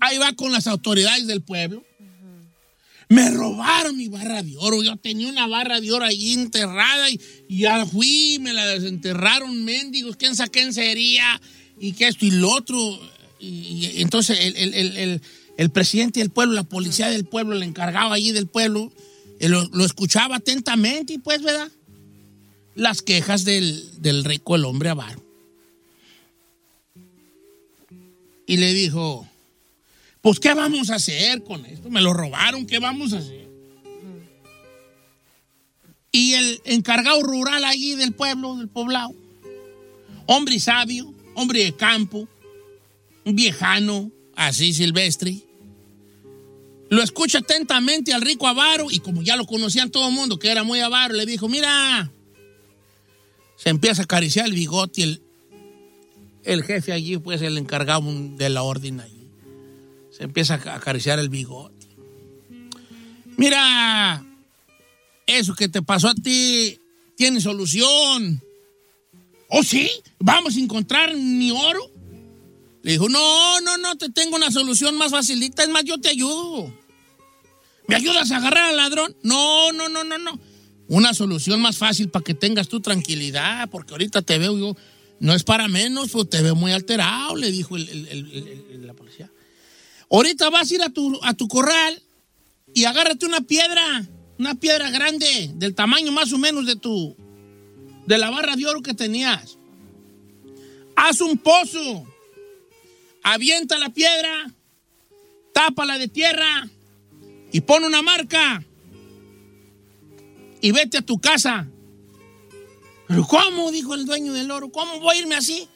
[0.00, 1.84] ahí va con las autoridades del pueblo.
[3.10, 4.82] Me robaron mi barra de oro.
[4.82, 9.64] Yo tenía una barra de oro ahí enterrada y, y ya fui, me la desenterraron
[9.64, 10.16] mendigos.
[10.16, 11.40] ¿Quién sabe quién sería?
[11.80, 12.76] Y que esto y lo otro.
[13.40, 13.46] Y,
[13.96, 15.22] y entonces el, el- el- el-
[15.56, 18.92] el presidente del pueblo, la policía del pueblo, el encargado allí del pueblo,
[19.40, 21.68] eh, lo, lo escuchaba atentamente y pues, ¿verdad?
[22.76, 25.20] Las quejas del, del rico, el hombre avaro.
[28.46, 29.28] Y le dijo,
[30.28, 31.88] pues, ¿qué vamos a hacer con esto?
[31.88, 33.48] Me lo robaron, ¿qué vamos a hacer?
[36.12, 39.14] Y el encargado rural allí del pueblo, del poblado,
[40.26, 42.28] hombre sabio, hombre de campo,
[43.24, 45.34] un viejano, así silvestre,
[46.90, 50.50] lo escucha atentamente al rico avaro y como ya lo conocían todo el mundo, que
[50.50, 52.12] era muy avaro, le dijo, mira,
[53.56, 55.22] se empieza a acariciar el bigote el,
[56.44, 58.02] el jefe allí, pues el encargado
[58.36, 59.17] de la orden allí,
[60.18, 61.86] se empieza a acariciar el bigote.
[63.36, 64.26] Mira,
[65.26, 66.80] eso que te pasó a ti
[67.16, 68.42] tiene solución.
[69.48, 69.88] ¿Oh, sí?
[70.18, 71.92] ¿Vamos a encontrar mi oro?
[72.82, 75.62] Le dijo, no, no, no, te tengo una solución más facilita.
[75.62, 76.74] Es más, yo te ayudo.
[77.86, 79.16] ¿Me ayudas a agarrar al ladrón?
[79.22, 80.40] No, no, no, no, no.
[80.88, 84.76] Una solución más fácil para que tengas tu tranquilidad, porque ahorita te veo yo,
[85.20, 89.30] no es para menos, pues te veo muy alterado, le dijo la policía.
[90.10, 92.02] Ahorita vas a ir a tu, a tu corral
[92.74, 94.06] y agárrate una piedra,
[94.38, 97.16] una piedra grande, del tamaño más o menos de tu,
[98.06, 99.58] de la barra de oro que tenías.
[100.96, 102.06] Haz un pozo,
[103.22, 104.52] avienta la piedra,
[105.52, 106.68] tápala de tierra
[107.52, 108.64] y pon una marca
[110.60, 111.68] y vete a tu casa.
[113.06, 113.70] ¿Pero cómo?
[113.70, 114.70] Dijo el dueño del oro.
[114.70, 115.66] ¿Cómo voy a irme así?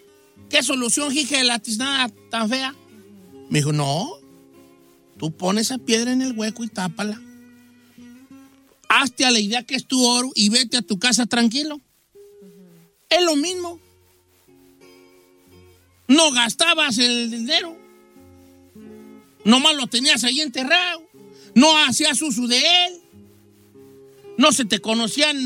[0.51, 2.75] ¿Qué solución, hija de la tiznada tan fea?
[3.49, 4.22] Me dijo, no.
[5.23, 7.23] Tú pones esa piedra en el hueco y tápala.
[8.89, 11.81] Hazte a la idea que es tu oro y vete a tu casa tranquilo.
[13.09, 13.79] Es lo mismo.
[16.09, 17.79] No gastabas el dinero.
[19.45, 21.09] Nomás lo tenías ahí enterrado.
[21.55, 23.01] No hacías uso de él.
[24.39, 25.39] No se te conocían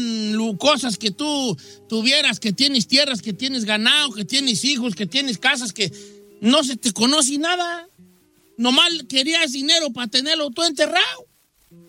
[0.56, 1.54] cosas que tú
[1.86, 5.92] tuvieras, que tienes tierras, que tienes ganado, que tienes hijos, que tienes casas, que
[6.40, 7.90] no se te conoce nada.
[8.56, 11.26] Nomás querías dinero para tenerlo todo enterrado.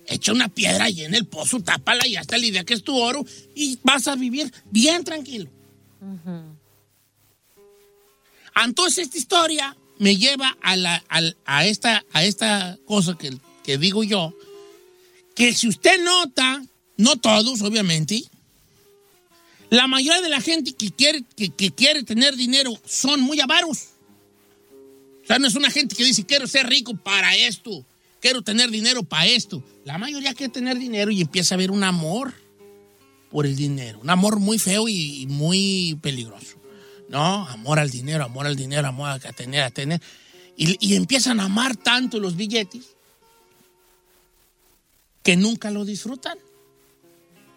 [0.05, 2.95] Echa una piedra ahí en el pozo, tápala y hasta la idea que es tu
[2.97, 3.25] oro
[3.55, 5.49] y vas a vivir bien tranquilo.
[8.55, 11.03] Entonces esta historia me lleva a, la-
[11.45, 14.33] a esta, a esta cosa que, que digo yo,
[15.35, 16.63] que si usted nota,
[16.97, 18.23] no todos obviamente,
[19.69, 23.89] la mayoría de la gente que quiere, que, que quiere tener dinero son muy avaros.
[25.27, 27.85] O sea, no es una gente que dice quiero ser rico para esto,
[28.21, 29.61] quiero tener dinero para esto.
[29.83, 32.33] La mayoría quiere tener dinero y empieza a haber un amor
[33.29, 33.99] por el dinero.
[33.99, 36.55] Un amor muy feo y, muy peligroso.
[37.09, 37.45] ¿No?
[37.49, 40.01] Amor al dinero, amor al dinero, amor a tener, a tener.
[40.55, 42.85] Y, y empiezan a amar tanto los billetes
[45.23, 46.37] que nunca lo disfrutan.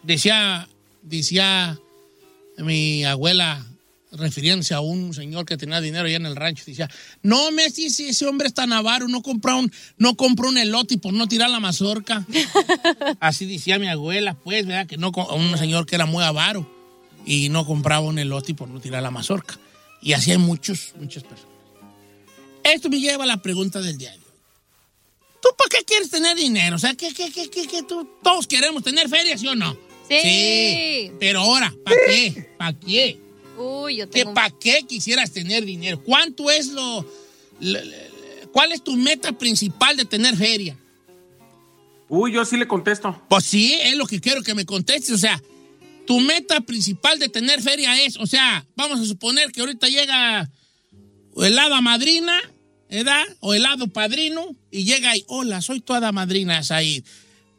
[0.02, 0.68] Decía,
[1.02, 1.78] decía
[2.58, 3.64] mi abuela,
[4.12, 6.90] refiriéndose a un señor que tenía dinero allá en el rancho, decía,
[7.22, 10.98] no, Messi, ese, ese hombre es tan avaro, no compró un, no compró un elote
[10.98, 12.26] por no tirar la mazorca.
[13.20, 14.86] Así decía mi abuela, pues, ¿verdad?
[14.86, 16.68] Que no, un señor que era muy avaro
[17.24, 19.58] y no compraba un elote por no tirar la mazorca.
[20.02, 21.54] Y así hay muchos, muchas personas.
[22.64, 24.06] Esto me lleva a la pregunta del hoy.
[25.42, 26.76] ¿Tú para qué quieres tener dinero?
[26.76, 29.76] O sea, ¿qué, qué, qué, qué, qué tú, todos queremos tener feria, ¿sí o no?
[30.08, 31.12] Sí.
[31.18, 32.50] Pero ahora, ¿para qué?
[32.58, 33.18] ¿Para qué?
[33.60, 34.34] Uy, yo ¿Que tengo...
[34.34, 36.02] ¿Para qué quisieras tener dinero?
[36.02, 37.02] ¿Cuánto es lo...
[37.60, 38.10] lo- lo-
[38.52, 40.76] ¿Cuál es tu meta principal de tener feria?
[42.08, 43.20] Uy, yo sí le contesto.
[43.28, 45.10] Pues sí, es lo que quiero que me contestes.
[45.12, 45.40] O sea,
[46.04, 50.50] tu meta principal de tener feria es, o sea, vamos a suponer que ahorita llega
[51.36, 52.36] el hada madrina,
[52.90, 53.22] ¿verdad?
[53.38, 57.04] O el hado padrino, y llega y, hola, soy tu hada madrina, Said.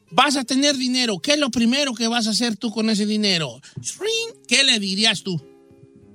[0.10, 1.20] Vas a tener dinero.
[1.20, 3.62] ¿Qué es lo primero que vas a hacer tú con ese dinero?
[4.50, 5.42] ¿Qué le dirías tú?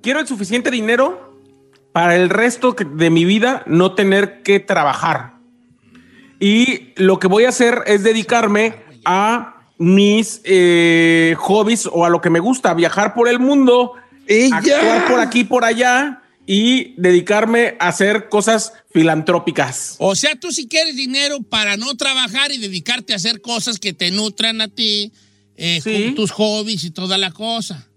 [0.06, 1.36] Quiero el suficiente dinero
[1.90, 5.32] para el resto de mi vida no tener que trabajar.
[6.38, 12.20] Y lo que voy a hacer es dedicarme a mis eh, hobbies o a lo
[12.20, 13.94] que me gusta, viajar por el mundo,
[14.52, 19.96] actuar por aquí, por allá y dedicarme a hacer cosas filantrópicas.
[19.98, 23.92] O sea, tú si quieres dinero para no trabajar y dedicarte a hacer cosas que
[23.92, 25.10] te nutran a ti,
[25.56, 27.88] eh, con tus hobbies y toda la cosa.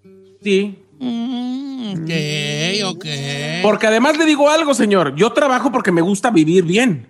[0.44, 0.76] Sí.
[1.00, 3.06] Mm, ok, ok.
[3.64, 7.10] Porque además le digo algo, señor, yo trabajo porque me gusta vivir bien.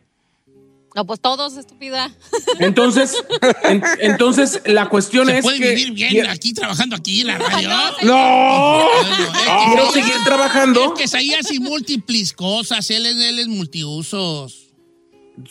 [0.95, 2.11] No, pues todos, estúpida.
[2.59, 3.15] Entonces,
[3.63, 7.37] en- entonces la cuestión ¿Se es puede que vivir bien aquí, trabajando aquí en la
[7.37, 7.69] radio?
[8.03, 8.85] No.
[9.67, 10.95] Quiero seguir trabajando.
[10.99, 12.89] Es que ahí hace múltiples cosas.
[12.89, 14.67] Él es, él es multiusos.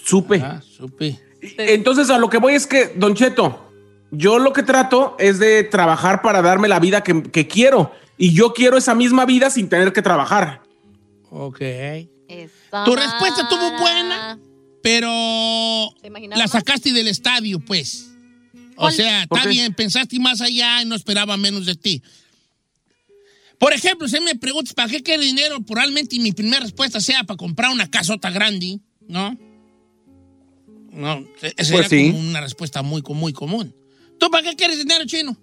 [0.05, 0.41] Supe.
[0.45, 1.19] Ah, supe.
[1.41, 3.71] Entonces, a lo que voy es que, Don Cheto,
[4.11, 7.93] yo lo que trato es de trabajar para darme la vida que, que quiero.
[8.19, 10.63] Y yo quiero esa misma vida sin tener que trabajar.
[11.31, 11.59] Ok.
[11.59, 14.39] Tu respuesta estuvo buena,
[14.83, 15.09] pero
[16.37, 18.11] la sacaste del estadio, pues.
[18.77, 18.93] O ¿Cuál?
[18.93, 22.03] sea, ¿Por está bien, pensaste más allá y no esperaba menos de ti.
[23.59, 27.37] Por ejemplo, si me preguntas para qué quiero dinero, probablemente mi primera respuesta sea para
[27.37, 29.37] comprar una casota grande, ¿no?
[30.93, 32.13] No, esa Pues era sí.
[32.13, 33.75] como una respuesta muy, muy común.
[34.19, 35.37] ¿Tú para qué quieres dinero, chino?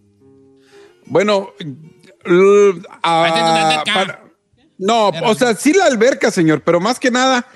[1.07, 1.49] Bueno,
[3.03, 4.25] ah, Para
[4.77, 7.47] no, o sea, sí la alberca, señor, pero más que nada,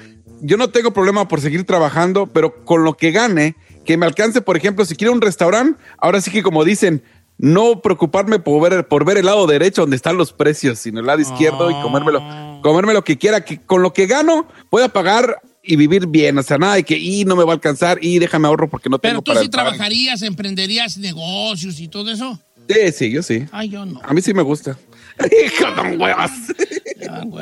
[0.41, 3.55] yo no tengo problema por seguir trabajando, pero con lo que gane,
[3.85, 7.03] que me alcance, por ejemplo, si quiero un restaurante, ahora sí que como dicen,
[7.37, 11.07] no preocuparme por ver, por ver el lado derecho donde están los precios, sino el
[11.07, 12.21] lado izquierdo y comérmelo,
[12.61, 16.37] comerme lo que quiera, que con lo que gano voy a pagar y vivir bien,
[16.37, 18.89] o sea, nada de que y no me va a alcanzar y déjame ahorro porque
[18.89, 22.39] no Pero tengo tú para sí trabajarías, emprenderías negocios y todo eso.
[22.69, 23.45] Sí, sí, yo sí.
[23.51, 23.99] Ay, yo no.
[24.03, 24.77] A mí sí me gusta.
[25.45, 26.31] Hijo de huevas.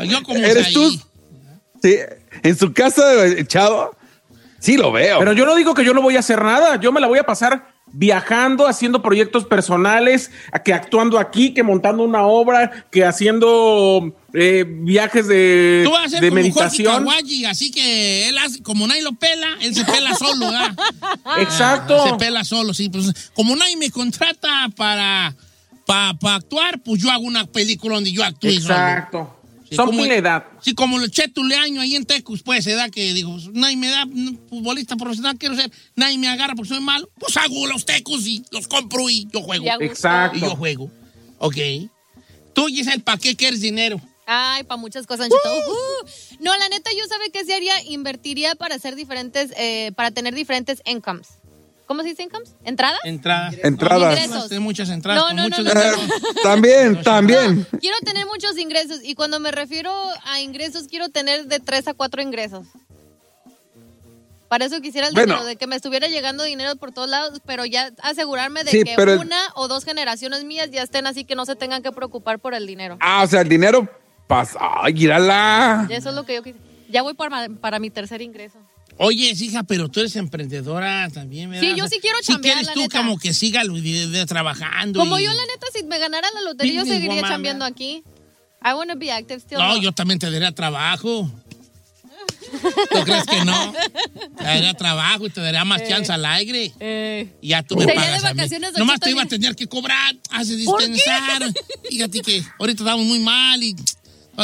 [0.08, 0.90] Yo como ¿Eres tú?
[1.84, 1.98] Sí,
[2.44, 3.96] en su casa echado.
[4.60, 5.20] Sí, lo veo.
[5.20, 6.78] Pero yo no digo que yo no voy a hacer nada.
[6.78, 10.32] Yo me la voy a pasar viajando, haciendo proyectos personales,
[10.64, 16.10] que actuando aquí, que montando una obra, que haciendo eh, viajes de, Tú vas a
[16.10, 17.06] ser de como meditación.
[17.06, 20.78] Kawaii, así que él hace, como nadie lo pela, él se pela solo, ¿verdad?
[21.40, 22.08] Exacto.
[22.08, 22.90] Se pela solo, sí.
[22.90, 25.36] Pues, como nadie me contrata para,
[25.86, 29.37] para, actuar, pues yo hago una película donde yo actúe solo.
[29.70, 30.46] Sí, Son como- edad.
[30.62, 33.76] Sí, como el Cheto Leaño ahí en Tecus, pues, se da que digo, pues, nadie
[33.76, 34.06] me da
[34.50, 38.44] futbolista profesional, quiero ser, nadie me agarra porque soy malo, pues hago los Tecus y
[38.52, 39.66] los compro y yo juego.
[39.82, 40.38] Exacto.
[40.38, 40.90] Y yo juego.
[41.40, 41.58] Ok.
[42.54, 44.02] Tú, Giselle, ¿para qué quieres dinero?
[44.26, 45.58] Ay, para muchas cosas, Anchito.
[45.58, 46.08] Uh,
[46.42, 50.34] no, la neta, yo sabe qué se haría, invertiría para hacer diferentes, eh, para tener
[50.36, 51.28] diferentes incomes.
[51.88, 52.54] ¿Cómo se dice incomes?
[52.66, 52.98] ¿Entrada?
[53.06, 53.56] Entradas.
[53.64, 54.20] Entradas.
[54.26, 54.60] Ingresos.
[54.60, 55.22] Muchas entradas.
[55.24, 56.44] No, no, no, muchos no, no, dineros.
[56.44, 57.66] también, también.
[57.80, 59.92] Quiero tener muchos ingresos y cuando me refiero
[60.26, 62.68] a ingresos, quiero tener de tres a cuatro ingresos.
[64.50, 65.34] Para eso quisiera el Bueno.
[65.34, 68.84] dinero, de que me estuviera llegando dinero por todos lados, pero ya asegurarme de Sí,
[68.84, 71.84] que pero el- una o dos generaciones mías ya estén así que no se tengan
[71.84, 72.98] que preocupar por el dinero.
[73.02, 73.90] Ah, o sea, el dinero
[74.28, 74.58] pasa.
[74.62, 75.86] Ay, mírala.
[75.90, 76.66] Eso es lo que yo quisiera.
[76.90, 78.58] Ya voy para, para mi tercer ingreso.
[79.00, 81.68] Oye, hija, pero tú eres emprendedora también, ¿verdad?
[81.68, 82.98] Sí, yo sí quiero Si chambear, quieres la tú neta.
[83.00, 83.62] como que siga
[84.28, 85.00] trabajando.
[85.00, 88.04] Como y- yo, la neta, si me ganara la lotería, yo seguiría woman, chambeando aquí.
[88.64, 89.60] I want to be active still.
[89.60, 91.32] No, yo también te daría trabajo.
[92.92, 93.74] ¿Tú crees que no?
[94.38, 97.32] Te daría trabajo y te daría más chance al aire.
[97.42, 98.68] Y ya tú me Sería de pagas a mí.
[98.78, 100.88] Nomás te iba a tener que cobrar, hace ¿Por qué?
[100.88, 101.54] dispensar.
[101.90, 103.76] Fíjate que ahorita estamos muy mal y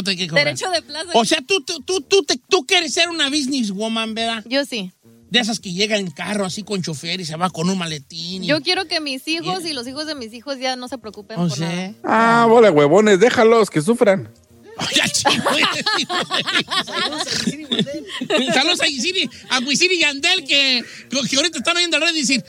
[0.02, 0.46] no que cobrar.
[0.46, 1.10] Derecho de plaza.
[1.14, 4.44] O sea, tú, tú, tú, tú, te- tú quieres ser una businesswoman, ¿verdad?
[4.48, 4.92] Yo sí.
[5.30, 8.44] De esas que llegan en carro así con chofer y se va con un maletín.
[8.44, 10.98] y- Yo quiero que mis hijos y los hijos de mis hijos ya no se
[10.98, 11.72] preocupen O por nada.
[11.74, 14.30] sea, Ah, bola, huevones, déjalos que sufran.
[18.54, 20.84] Saludos a Gisiri, a Wisiri y Andel que,
[21.30, 22.44] que ahorita están oyendo la red y decir,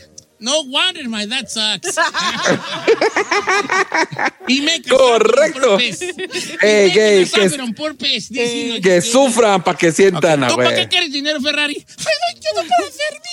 [0.44, 1.96] no wonder my dad sucks.
[4.46, 5.78] y me Correcto.
[5.78, 5.96] Que,
[6.92, 7.26] que,
[8.82, 10.68] que sufran para que sientan, ¿Tú güey.
[10.68, 11.76] para qué quieres dinero, Ferrari?
[11.76, 13.30] Ay, no quiero para hacerme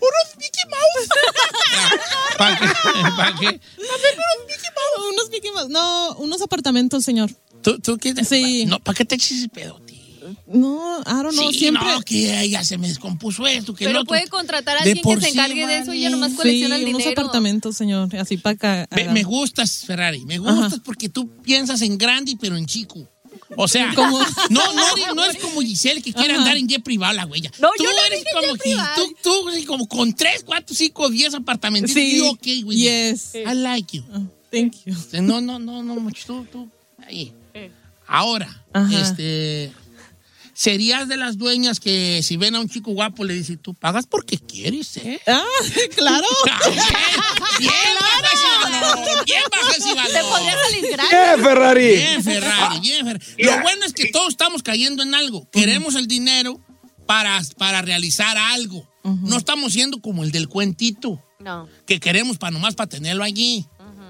[0.00, 1.08] unos Mickey Mouse.
[2.38, 2.66] ¿Para qué?
[3.16, 3.60] ¿Para qué?
[5.10, 5.68] Unos Mickey Mouse.
[5.68, 7.30] No, unos apartamentos, señor.
[7.62, 8.28] ¿Tú, tú quieres?
[8.28, 8.64] Sí.
[8.66, 9.78] No, ¿para qué te eches ese pedo?
[10.46, 11.52] No, I don't know.
[11.52, 11.84] Sí, siempre.
[11.84, 15.20] no, que ya se me descompuso esto, que Pero puede contratar a alguien que se
[15.20, 17.20] sí, encargue de eso y ya nomás Sí, colecciona el unos dinero.
[17.22, 18.14] apartamentos, señor.
[18.16, 18.88] Así para acá.
[18.94, 23.08] Me, me gustas, Ferrari, me gustas porque tú piensas en grande pero en chico.
[23.56, 24.18] O sea, ¿Cómo?
[24.50, 26.42] no, no, eres- no es como Giselle que quiere Ajá.
[26.42, 27.42] andar en jet privado, la güey.
[27.60, 31.34] No, tú yo no eres como tú, tú eres como con 3, 4, 5, 10
[31.34, 31.92] apartamentos.
[31.92, 32.20] Sí.
[32.32, 32.80] Okay with it.
[32.82, 33.34] Yes.
[33.34, 34.02] I like you.
[34.50, 34.94] Thank you.
[35.22, 36.24] No, no, no, no, mucho.
[36.26, 36.68] Tú, tú,
[37.06, 37.32] ahí.
[38.08, 39.00] Ahora, Ajá.
[39.02, 39.72] este.
[40.56, 44.06] Serías de las dueñas que si ven a un chico guapo le dicen, tú pagas
[44.06, 45.20] porque quieres, ¿eh?
[45.26, 45.42] Ah,
[45.94, 46.24] claro.
[47.58, 50.12] Bien, baja ese valor, bien baja ese valor.
[50.12, 50.84] Te podría salir.
[51.10, 51.86] ¿Qué, Ferrari?
[51.96, 53.42] Bien, Ferrari, bien, Ferrari.
[53.42, 55.46] Lo bueno es que todos estamos cayendo en algo.
[55.50, 56.58] Queremos el dinero
[57.06, 58.88] para, para realizar algo.
[59.04, 61.68] No estamos siendo como el del cuentito, No.
[61.86, 63.66] que queremos para nomás para tenerlo allí.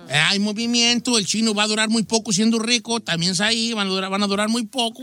[0.09, 3.73] Eh, hay movimiento, el chino va a durar muy poco siendo rico, también es ahí,
[3.73, 5.03] van a durar, van a durar muy poco.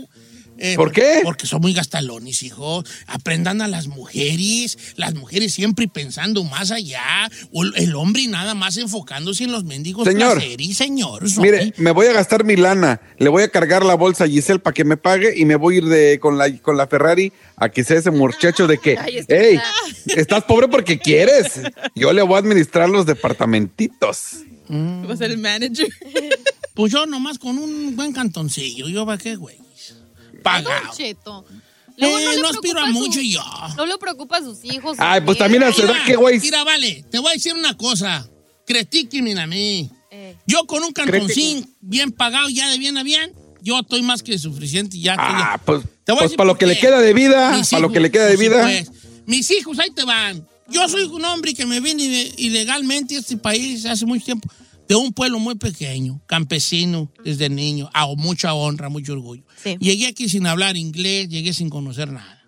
[0.58, 1.20] Eh, ¿Por qué?
[1.24, 2.84] Porque son muy gastalones, hijo.
[3.06, 4.78] Aprendan a las mujeres.
[4.96, 7.02] Las mujeres siempre pensando más allá.
[7.52, 10.34] O el hombre nada más enfocándose en los mendigos Señor.
[10.38, 11.22] placeres, señor.
[11.38, 14.60] Mire, me voy a gastar mi lana, le voy a cargar la bolsa a Giselle
[14.60, 17.32] para que me pague y me voy a ir de, con, la, con la Ferrari
[17.56, 19.58] a que sea ese muchacho de que, Ay, hey,
[20.06, 21.60] está- estás pobre porque quieres.
[21.94, 24.36] Yo le voy a administrar los departamentitos.
[24.70, 25.88] Va a ser el manager.
[26.74, 28.88] Pues yo nomás con un buen cantoncillo.
[28.88, 29.58] ¿Yo para qué, güey?
[30.44, 30.86] Pagado.
[30.86, 31.44] Don Cheto.
[31.50, 33.42] Eh, Luego no, no aspiro a mucho su- yo.
[33.76, 34.96] No le preocupa a sus hijos.
[35.00, 36.38] Ay, pues también a su edad, ¿qué güey?
[36.40, 38.28] Mira, vale, te voy a decir una cosa.
[38.66, 39.90] Critíquenme a mí.
[40.10, 40.36] Eh.
[40.46, 43.32] Yo con un cantoncín bien pagado ya de bien a bien,
[43.62, 45.16] yo estoy más que suficiente y ya.
[45.18, 47.80] Ah, pues, Te voy a pues decir para lo que le queda de vida, para
[47.80, 48.62] lo que le queda de pues vida.
[48.62, 48.90] pues.
[49.26, 50.46] Mis hijos, ahí te van.
[50.68, 54.48] Yo soy un hombre que me vine ile- ilegalmente a este país hace mucho tiempo,
[54.88, 59.44] de un pueblo muy pequeño, campesino, desde niño, hago mucha honra, mucho orgullo.
[59.62, 59.76] Sí.
[59.80, 62.42] Llegué aquí sin hablar inglés, llegué sin conocer nada.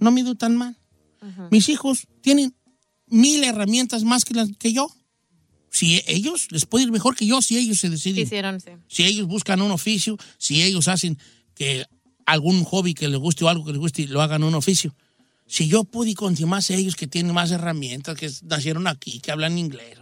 [0.00, 0.76] No me ido tan mal.
[1.50, 2.54] Mis hijos tienen
[3.06, 4.90] mil herramientas más que, las, que yo.
[5.70, 8.70] Si ellos, les puede ir mejor que yo si ellos se deciden Quisieron, sí.
[8.88, 11.18] si ellos buscan un oficio, si ellos hacen
[11.54, 11.84] que
[12.24, 14.94] algún hobby que les guste o algo que les guste, lo hagan un oficio.
[15.46, 19.58] Si yo pude con más ellos que tienen más herramientas, que nacieron aquí, que hablan
[19.58, 19.98] inglés.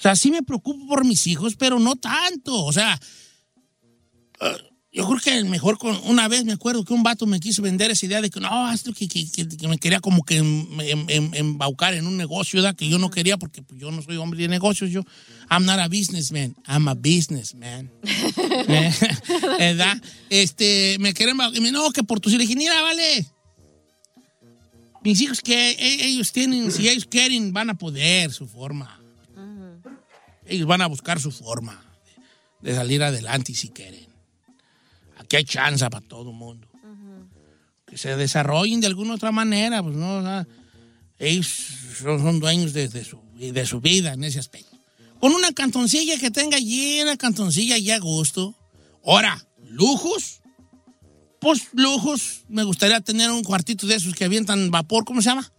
[0.00, 2.64] O sea, sí me preocupo por mis hijos, pero no tanto.
[2.64, 2.98] O sea,
[4.40, 4.56] eh,
[4.92, 7.90] yo creo que mejor con una vez me acuerdo que un vato me quiso vender
[7.90, 10.80] esa idea de que no, esto que, que- que- que me quería como que em-
[10.80, 12.74] em- em- embaucar en un negocio ¿verdad?
[12.74, 14.90] que yo no quería porque pues, yo no soy hombre de negocios.
[14.90, 15.04] Yo,
[15.50, 17.90] I'm not a businessman, I'm a businessman.
[19.58, 20.02] ¿Verdad?
[20.30, 21.60] Este, me quieren embaucar.
[21.60, 23.26] No, que por tus mira, vale.
[25.04, 28.99] Mis hijos que e- ellos tienen, si ellos quieren, van a poder su forma.
[30.50, 31.80] Ellos van a buscar su forma
[32.60, 34.08] de salir adelante si quieren.
[35.16, 36.66] Aquí hay chance para todo el mundo.
[37.86, 40.46] Que se desarrollen de alguna otra manera, pues no, o sea,
[41.20, 41.46] ellos
[41.96, 44.76] son, dueños de, de su, de su vida en ese aspecto.
[45.20, 48.56] Con una cantoncilla que tenga llena, cantoncilla ya a gusto.
[49.04, 50.40] Ahora, lujos.
[51.38, 55.50] Pues lujos, me gustaría tener un cuartito de esos que avientan vapor, ¿cómo se llama?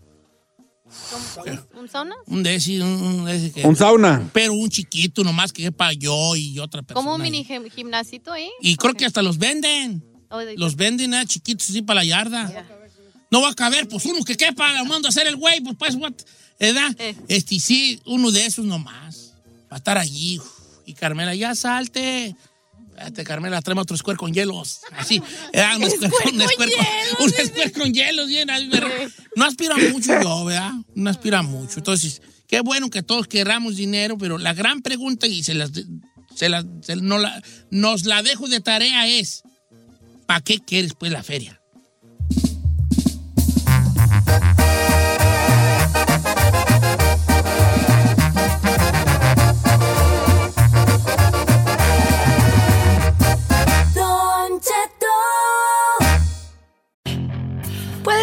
[1.75, 2.15] ¿Un sauna?
[2.27, 4.29] Un de ese, un, un de ese que- Un sauna.
[4.33, 7.03] Pero un chiquito nomás que para yo y otra persona.
[7.03, 8.49] Como un mini gim- gimnasito ahí.
[8.61, 10.03] Y creo que hasta los venden.
[10.29, 12.65] Oh, de- Los venden ah, chiquitos así para la yarda.
[13.29, 15.75] No va a caber, pues uno que quepa, lo mando a hacer el güey, pues
[15.77, 16.13] pues, what?
[16.59, 16.93] ¿Edad?
[16.99, 17.15] Eh.
[17.27, 19.33] Este, sí, uno de esos nomás.
[19.69, 20.37] Para estar allí.
[20.39, 20.47] uf.
[20.85, 22.35] Y Carmela, ya salte.
[23.01, 24.81] Espérate, Carmela, tráeme otro square con hielos.
[24.97, 25.21] Así.
[25.51, 25.77] ¿verdad?
[25.81, 26.71] Un square, un square
[27.17, 28.27] con, un square con hielos.
[28.27, 28.47] bien,
[29.35, 30.71] No aspira mucho yo, ¿verdad?
[30.95, 31.79] No aspira mucho.
[31.79, 35.71] Entonces, qué bueno que todos querramos dinero, pero la gran pregunta, y se las,
[36.35, 37.41] se las- se- no la-
[37.71, 39.41] nos la dejo de tarea, es:
[40.27, 41.60] ¿para qué quieres pues la feria?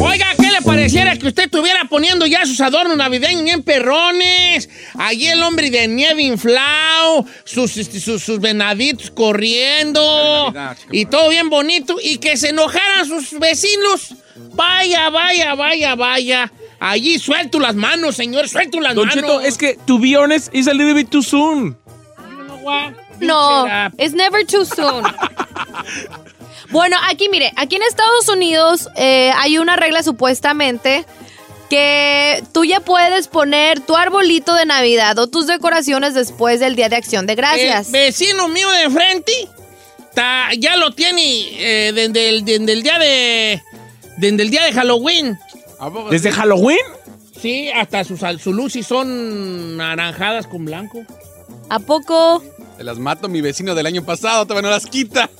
[0.00, 4.68] Oiga, ¿qué le pareciera que usted estuviera poniendo ya sus adornos navideños bien perrones?
[4.98, 10.52] Allí el hombre de nieve inflado, sus, este, sus, sus venaditos corriendo
[10.90, 14.16] y todo bien bonito y que se enojaran sus vecinos.
[14.54, 16.52] Vaya, vaya, vaya, vaya.
[16.80, 19.22] Allí suelto las manos, señor, suelto las Don manos.
[19.22, 21.76] Cheto, es que to be honest is a little bit too soon.
[23.20, 23.66] No,
[23.98, 25.04] it's never too soon.
[26.72, 31.04] Bueno, aquí mire, aquí en Estados Unidos eh, hay una regla supuestamente
[31.70, 36.88] que tú ya puedes poner tu arbolito de Navidad o tus decoraciones después del Día
[36.88, 37.86] de Acción de Gracias.
[37.88, 39.32] El vecino mío de frente
[40.14, 41.22] ta- ya lo tiene
[41.58, 43.62] eh, desde, el, desde el día de
[44.18, 45.38] desde el día de Halloween.
[46.10, 46.78] ¿Desde Halloween?
[47.40, 51.02] Sí, hasta sus, sus luces son naranjadas con blanco.
[51.70, 52.42] ¿A poco?
[52.82, 55.30] Te las mato mi vecino del año pasado, todavía no las quita.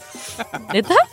[0.73, 0.95] ¿Neta?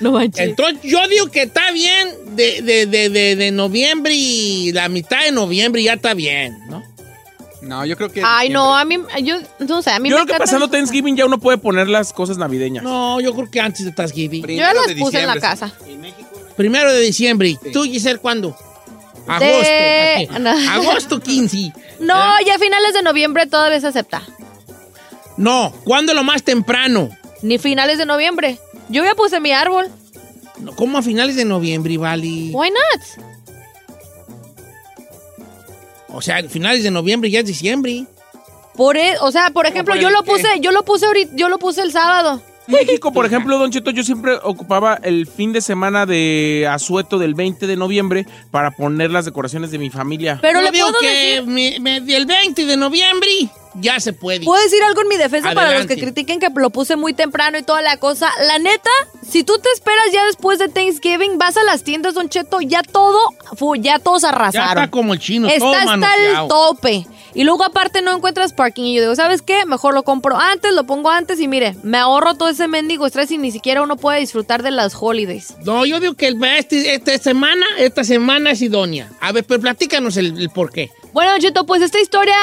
[0.00, 0.48] No manches.
[0.50, 5.24] Entonces yo digo que está bien de, de, de, de, de noviembre y la mitad
[5.24, 6.84] de noviembre ya está bien, ¿no?
[7.62, 8.22] No, yo creo que.
[8.24, 11.16] Ay, no, a mí, yo, no sé, a mí Yo me creo que pasando Thanksgiving
[11.16, 12.84] ya uno puede poner las cosas navideñas.
[12.84, 14.42] No, yo creo que antes de Thanksgiving.
[14.42, 15.72] Yo ya las puse en la casa.
[16.56, 17.58] Primero de diciembre.
[17.72, 18.56] ¿Tú, Giselle, cuándo?
[19.26, 19.64] Agosto.
[19.64, 20.38] De- ok.
[20.38, 20.50] no.
[20.70, 21.72] Agosto 15.
[22.00, 22.14] No,
[22.46, 24.22] ya a finales de noviembre todavía se acepta.
[25.42, 27.08] No, ¿cuándo lo más temprano?
[27.42, 28.58] Ni finales de noviembre.
[28.88, 29.88] Yo ya puse mi árbol.
[30.58, 32.50] No, ¿Cómo a finales de noviembre, Vali?
[32.54, 33.26] Why not?
[36.08, 38.04] O sea, finales de noviembre ya es diciembre.
[38.76, 40.30] Por e- o sea, por ejemplo, por yo el lo qué?
[40.30, 42.40] puse, yo lo puse ahorita, yo lo puse el sábado.
[42.68, 47.34] México, por ejemplo, Don Cheto, yo siempre ocupaba el fin de semana de asueto del
[47.34, 50.38] 20 de noviembre para poner las decoraciones de mi familia.
[50.40, 53.28] Pero Yo le digo puedo que decir, me- me- el 20 de noviembre
[53.74, 54.44] ya se puede.
[54.44, 57.58] puedo decir algo en mi defensa para los que critiquen que lo puse muy temprano
[57.58, 58.30] y toda la cosa.
[58.46, 58.90] La neta,
[59.28, 62.82] si tú te esperas ya después de Thanksgiving, vas a las tiendas, Don Cheto, ya
[62.82, 63.18] todo,
[63.78, 64.68] ya todos Ya arrasaron.
[64.84, 66.42] está como el chino, todo Está hasta manoseado.
[66.44, 67.06] el tope.
[67.34, 68.82] Y luego aparte no encuentras parking.
[68.84, 69.64] Y yo digo, ¿sabes qué?
[69.64, 73.30] Mejor lo compro antes, lo pongo antes y mire, me ahorro todo ese mendigo estrés
[73.30, 75.54] y ni siquiera uno puede disfrutar de las holidays.
[75.64, 79.08] No, yo digo que el- este- esta semana, esta semana es idónea.
[79.20, 80.90] A ver, pero platícanos el, el por qué.
[81.12, 82.34] Bueno, Cheto, pues esta historia,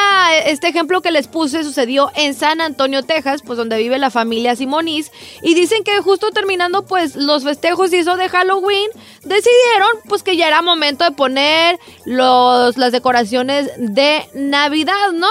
[0.46, 4.56] este ejemplo que les puse sucedió en San Antonio, Texas, pues donde vive la familia
[4.56, 5.12] Simoniz.
[5.42, 8.88] Y dicen que justo terminando pues los festejos y eso de Halloween,
[9.24, 15.30] decidieron pues que ya era momento de poner los, las decoraciones de Navidad, ¿no?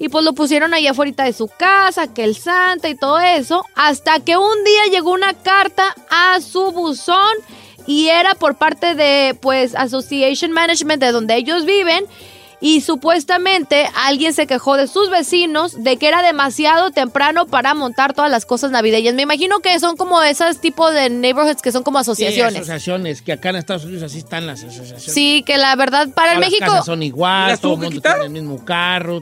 [0.00, 3.64] Y pues lo pusieron ahí afuera de su casa, que el Santa y todo eso,
[3.76, 7.36] hasta que un día llegó una carta a su buzón
[7.86, 12.04] y era por parte de pues Association Management de donde ellos viven
[12.60, 18.12] y supuestamente alguien se quejó de sus vecinos de que era demasiado temprano para montar
[18.12, 19.14] todas las cosas navideñas.
[19.14, 22.56] Me imagino que son como esos tipos de neighborhoods que son como Sí, asociaciones.
[22.56, 25.04] asociaciones, que acá en Estados Unidos así están las asociaciones.
[25.04, 27.80] Sí, que la verdad para el Todas las México casas son igual, ¿Las todo el
[27.80, 29.20] mundo tiene el mismo carro.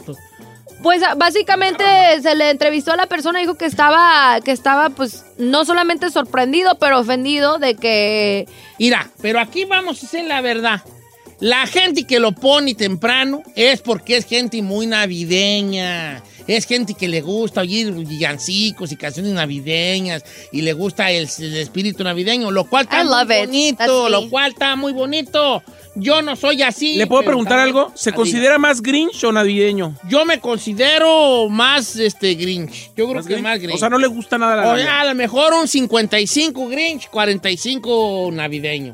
[0.82, 1.84] Pues ah, básicamente
[2.22, 6.10] se le entrevistó a la persona y dijo que estaba, que estaba pues no solamente
[6.10, 8.46] sorprendido, pero ofendido de que...
[8.78, 10.82] Mira, pero aquí vamos a hacer la verdad.
[11.40, 16.22] La gente que lo pone temprano es porque es gente muy navideña.
[16.48, 21.56] Es gente que le gusta oír villancicos y canciones navideñas y le gusta el, el
[21.56, 23.46] espíritu navideño, lo cual está I love muy it.
[23.78, 25.62] bonito, lo cual está muy bonito.
[25.94, 26.94] Yo no soy así.
[26.96, 27.92] ¿Le puedo preguntar algo?
[27.94, 28.16] ¿Se Así.
[28.16, 29.94] considera más Grinch o navideño?
[30.08, 32.92] Yo me considero más este Grinch.
[32.96, 33.42] Yo creo ¿Más que Grinch?
[33.44, 33.74] más Grinch.
[33.74, 35.00] O sea, no le gusta nada la O Navidad.
[35.00, 38.92] a lo mejor un 55 Grinch, 45 navideño.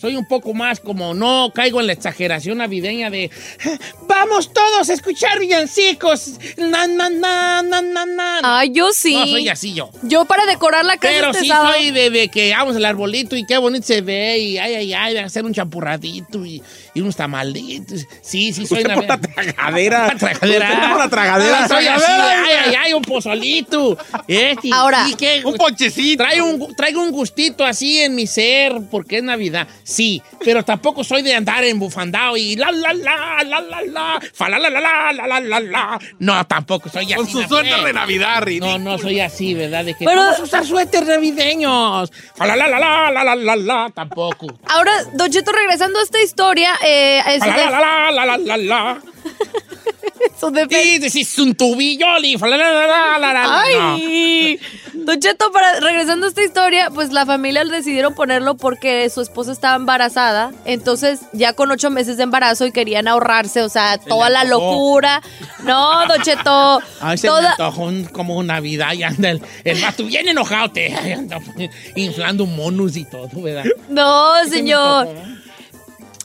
[0.00, 3.32] Soy un poco más como no caigo en la exageración navideña de
[3.66, 3.76] "Ah,
[4.06, 6.34] vamos todos a escuchar villancicos.
[6.56, 8.40] Na, na, na, na, na, na.
[8.44, 9.14] Ay, yo sí.
[9.14, 9.90] No, soy así yo.
[10.04, 12.84] Yo para decorar la casa Pero este sí sábado- soy de, de que vamos al
[12.84, 16.62] arbolito y qué bonito se ve y ay, ay, ay, de hacer un champurradito y,
[16.94, 18.06] y unos tamalitos.
[18.22, 20.06] Sí, sí, soy Usted por la tragadera.
[20.08, 20.68] La tragadera.
[20.74, 21.68] Usted por la tragadera.
[21.68, 23.98] Soy así, ay, ay, ay, un pozolito.
[24.28, 25.06] Este, Ahora.
[25.10, 25.42] ¿y qué?
[25.44, 26.22] Un ponchecito.
[26.22, 29.66] Traigo un, traigo un gustito así en mi ser porque es Navidad.
[29.88, 34.20] Sí, pero tampoco soy de andar en bufandao y la, la, la, la, la, la,
[34.34, 35.98] fa, la, la, la, la, la, la, la, la.
[36.18, 37.14] No, tampoco soy así.
[37.14, 38.78] Con su suéter de Navidad, ridículo.
[38.78, 39.86] no, no soy así, ¿verdad?
[39.86, 42.12] De que Pero- vamos a usar suéter navideños.
[42.36, 44.46] Fa, la, la, la, la, la, la, la, la, tampoco.
[44.68, 48.98] Ahora, Don Cheto, regresando a esta historia, eh, la, la, la, la, la, la, la.
[50.34, 52.06] Eso de- Y decís un tubillo.
[52.08, 52.36] Ay,
[54.94, 59.52] Don Cheto, para, regresando a esta historia, pues la familia decidieron ponerlo porque su esposa
[59.52, 64.28] estaba embarazada, entonces ya con ocho meses de embarazo y querían ahorrarse, o sea, toda
[64.28, 65.22] la locura.
[65.64, 67.54] No, Don Cheto, Ay, se toda...
[67.78, 71.38] un- como Navidad y anda el, el vato bien enojado, te anda
[71.96, 73.64] inflando monos y todo, ¿verdad?
[73.88, 75.08] No, señor.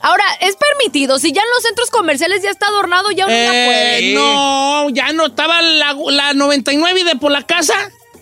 [0.03, 3.49] Ahora, es permitido, si ya en los centros comerciales ya está adornado, ya uno ya
[3.49, 4.11] puede.
[4.11, 7.73] Eh, no, ya no estaba la, la 99 de por la casa.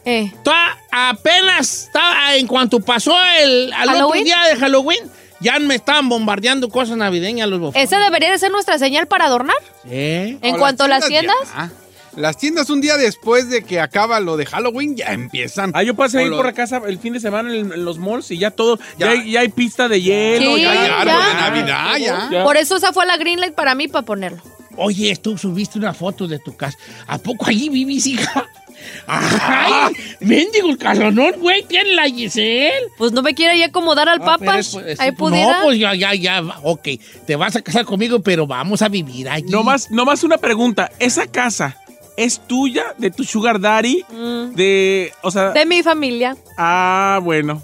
[0.05, 0.31] Eh.
[0.43, 4.99] Toda- apenas estaba, en cuanto pasó el al otro día de Halloween,
[5.39, 7.81] ya me estaban bombardeando cosas navideñas los bofos.
[7.81, 9.55] Esa debería de ser nuestra señal para adornar.
[9.89, 10.37] ¿Eh?
[10.41, 11.71] En O cuanto a las tiendas tiendas, ya.
[12.15, 15.71] Las tiendas un día después de que acaba lo de Halloween ya empiezan.
[15.73, 18.31] Ah, yo pasé lo- por la casa el fin de semana en, en los malls
[18.31, 19.09] y ya todo, ya, Ya.
[19.11, 20.55] hay, ya hay pista de hielo.
[20.55, 21.01] Sí, ya, Ya hay ya.
[21.01, 22.29] árbol de Navidad, ya.
[22.31, 22.43] Ya.
[22.43, 24.41] por eso esa fue la green light para mí, para ponerlo.
[24.77, 26.77] Oye, tú subiste una foto de tu casa.
[27.07, 28.45] ¿A poco allí vivís, hija?
[29.07, 29.93] ¡Ay!
[30.21, 31.63] ¡Mendigo el calonón, güey!
[31.63, 32.71] ¿Tiene la Giselle?
[32.97, 35.59] Pues no me quiere ahí acomodar al Ah, es- pues, ahí no, pudiera.
[35.63, 36.41] pues ya, ya, ya.
[36.63, 36.87] Ok,
[37.25, 39.49] te vas a casar conmigo, pero vamos a vivir allí.
[39.49, 40.91] No más, no más una pregunta.
[40.99, 41.77] ¿Esa casa
[42.17, 44.03] es tuya, de tu sugar daddy?
[44.09, 44.53] Mm.
[44.55, 46.35] De, o sea, De mi familia.
[46.57, 47.61] ah, bueno.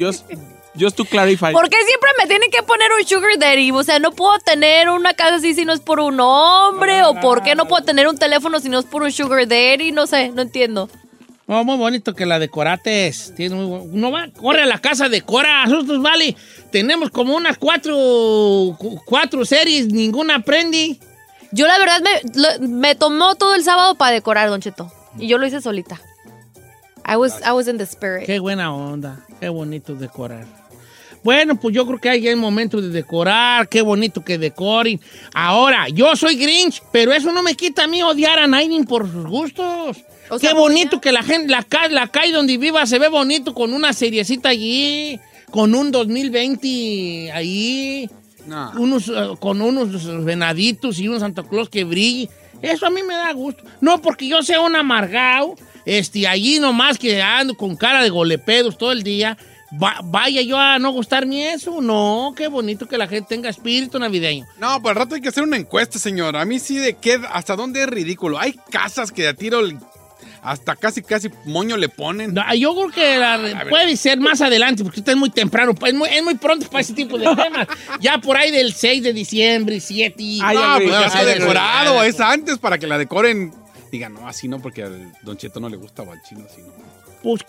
[0.00, 0.24] Just,
[0.78, 1.52] just to clarify.
[1.52, 3.70] ¿Por qué siempre me tienen que poner un sugar daddy?
[3.70, 7.02] O sea, no puedo tener una casa así si no es por un hombre.
[7.04, 9.92] ¿O por qué no puedo tener un teléfono si no es por un sugar daddy?
[9.92, 10.90] No sé, no entiendo.
[11.46, 13.34] Oh, muy bonito que la decorates.
[13.36, 15.66] Tiene muy bu- no va, corre a la casa, decora.
[15.66, 16.34] Nosotros, vale,
[16.70, 17.94] tenemos como unas cuatro,
[18.78, 20.98] cu- cuatro series, ninguna aprendí.
[21.54, 24.92] Yo la verdad me, lo- me tomó todo el sábado para decorar, Don Cheto.
[25.18, 26.00] Y yo lo hice solita.
[27.06, 28.26] I was, I was in the spirit.
[28.26, 30.46] Qué buena onda, qué bonito decorar.
[31.22, 35.00] Bueno, pues yo creo que hay el momento de decorar, qué bonito que decoren.
[35.32, 39.10] Ahora, yo soy Grinch, pero eso no me quita a mí odiar a Naiden por
[39.10, 39.98] sus gustos.
[40.30, 43.54] O qué bonito que la gente, la, ca- la calle donde viva se ve bonito
[43.54, 45.18] con una seriecita allí,
[45.50, 48.10] con un 2020 ahí,
[48.46, 48.72] No.
[48.76, 52.28] unos, eh, con unos venaditos y un Santa Claus que brille.
[52.62, 53.62] Eso a mí me da gusto.
[53.80, 58.78] No porque yo sea un amargado, este, allí nomás que ando con cara de golepedos
[58.78, 59.36] todo el día.
[59.82, 61.80] va- vaya yo a no gustarme eso.
[61.82, 64.46] No, qué bonito que la gente tenga espíritu navideño.
[64.58, 66.36] No, pues al rato hay que hacer una encuesta, señor.
[66.36, 68.38] A mí sí de qué, hasta dónde es ridículo.
[68.38, 69.60] Hay casas que a tiro
[70.42, 72.34] hasta casi, casi moño le ponen.
[72.34, 75.94] No, Yo creo que la- puede ser más adelante, porque está es muy temprano, es
[75.94, 77.66] muy, es muy pronto para ese tipo de temas.
[78.00, 80.40] Ya por ahí del 6 de diciembre, 7 y...
[80.42, 82.02] Ay, no, pues ya está decorado.
[82.02, 83.52] Es antes para que la decoren.
[83.90, 86.60] Digan, no, así no, porque al Don Cheto no le gusta o al chino así
[86.62, 86.72] no.
[87.22, 87.42] Pues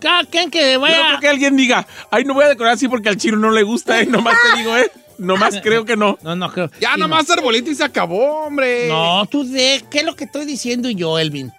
[0.00, 0.96] cada quien que Yo vaya...
[0.96, 3.50] no creo que alguien diga, ay, no voy a decorar así porque al chino no
[3.50, 4.06] le gusta, ¿eh?
[4.06, 4.90] Nomás te digo, ¿eh?
[5.18, 6.18] Nomás creo que no.
[6.22, 6.70] No, no creo.
[6.80, 8.88] Ya Sí, nomás arbolito y se acabó, hombre.
[8.88, 9.82] No, tú de...
[9.90, 11.52] ¿Qué es lo que estoy diciendo yo, Elvin?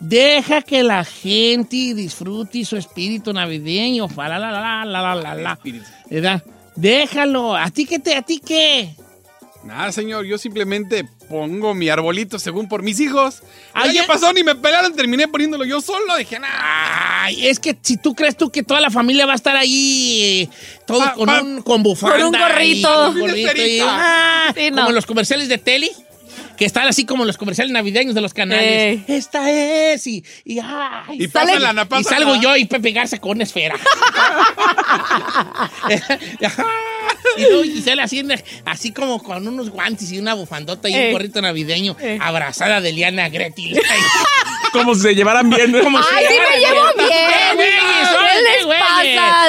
[0.00, 4.08] Deja que la gente disfrute su espíritu navideño.
[4.08, 5.58] fa, La, la, la, la, la, la, la.
[6.10, 6.42] ¿Verdad?
[6.74, 7.56] Déjalo.
[7.56, 8.14] ¿A ti qué te...
[8.14, 8.94] ¿A ti qué?
[9.64, 13.42] Nada, señor, yo simplemente pongo mi arbolito según por mis hijos.
[13.74, 16.14] El Ayer- año pasado ni me pelaron, terminé poniéndolo yo solo.
[16.16, 17.24] Dije, nah.
[17.24, 20.48] Ay, es que si tú crees tú que toda la familia va a estar ahí,
[20.86, 22.16] Pa- con, pa- un, con bufanda.
[22.18, 22.76] con un gorrito.
[22.78, 24.76] y con un gorrito y- ah, Sí, no.
[24.76, 25.90] Como en los comerciales de tele.
[26.56, 28.62] Que están así como los comerciales navideños de los canales.
[28.62, 29.04] Ey.
[29.08, 32.16] Esta es, y, y, ay, Y sale- pásala, na, y pásala.
[32.16, 33.74] salgo yo y Pepe Garza con una esfera.
[37.36, 38.34] y luego Gisela haciendo
[38.64, 41.06] así como con unos guantes y una bufandota y Ey.
[41.08, 42.18] un gorrito navideño, Ey.
[42.20, 43.78] abrazada de Liana Gretil.
[44.78, 45.72] Como si se llevaran bien.
[45.82, 47.56] Como si Ay, sí llevaran me llevo bien.
[47.58, 47.68] bien.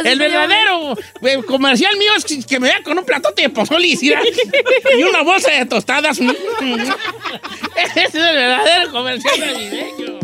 [0.04, 3.88] Sí El verdadero eh, comercial mío es que- me vea con un platote de pozole
[3.88, 6.20] y una bolsa de tostadas.
[6.20, 10.20] Ese es el verdadero comercial navideño.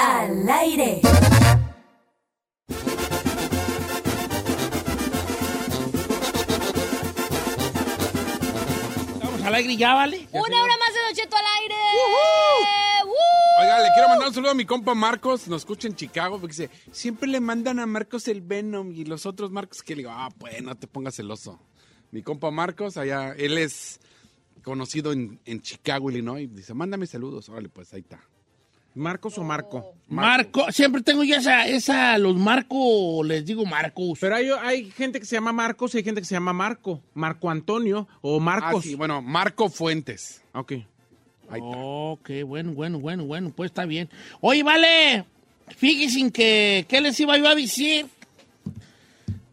[0.00, 1.00] al aire.
[9.22, 10.26] Vamos al aire ya, ¿vale?
[10.32, 11.74] Una hora más de Nocheto al aire.
[13.60, 16.54] Oiga, le quiero mandar un saludo a mi compa Marcos, nos escucha en Chicago, porque
[16.56, 20.12] dice, siempre le mandan a Marcos el Venom y los otros Marcos que le digo,
[20.14, 21.60] ah, pues no te pongas celoso.
[22.10, 24.00] Mi compa Marcos, allá, él es
[24.62, 28.29] conocido en, en Chicago, Illinois, dice, mándame saludos, órale, pues ahí está.
[28.94, 29.94] ¿Marcos o Marco?
[30.08, 34.18] Marco, siempre tengo yo esa, esa, los Marco, les digo Marcos.
[34.20, 37.00] Pero hay, hay gente que se llama Marcos y hay gente que se llama Marco.
[37.14, 38.84] Marco Antonio o Marcos.
[38.84, 40.42] Ah, sí, bueno, Marco Fuentes.
[40.52, 40.72] Ok.
[40.72, 41.78] Ahí está.
[41.78, 44.08] Ok, bueno, bueno, bueno, bueno, pues está bien.
[44.40, 45.24] Oye, vale,
[45.76, 48.06] fíjense que, ¿qué les iba yo a decir?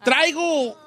[0.04, 0.78] Traigo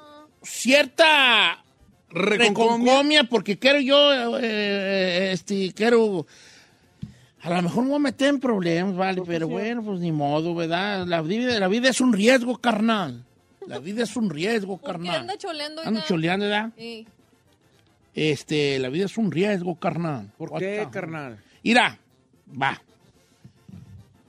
[0.41, 1.63] cierta
[2.09, 6.25] reconcomia porque quiero yo, eh, este, quiero,
[7.43, 10.53] a lo mejor me voy a meter en problemas, vale, pero bueno, pues ni modo,
[10.55, 11.05] ¿verdad?
[11.07, 13.23] La vida, la vida es un riesgo, carnal.
[13.67, 15.15] La vida es un riesgo, ¿Por qué carnal.
[15.21, 15.81] anda choleando?
[15.81, 16.07] Ando oiga?
[16.07, 16.71] choleando, ¿verdad?
[16.77, 17.07] Sí.
[18.13, 20.31] Este, la vida es un riesgo, carnal.
[20.37, 21.39] ¿Por qué, carnal?
[21.63, 21.97] Mira,
[22.61, 22.81] va.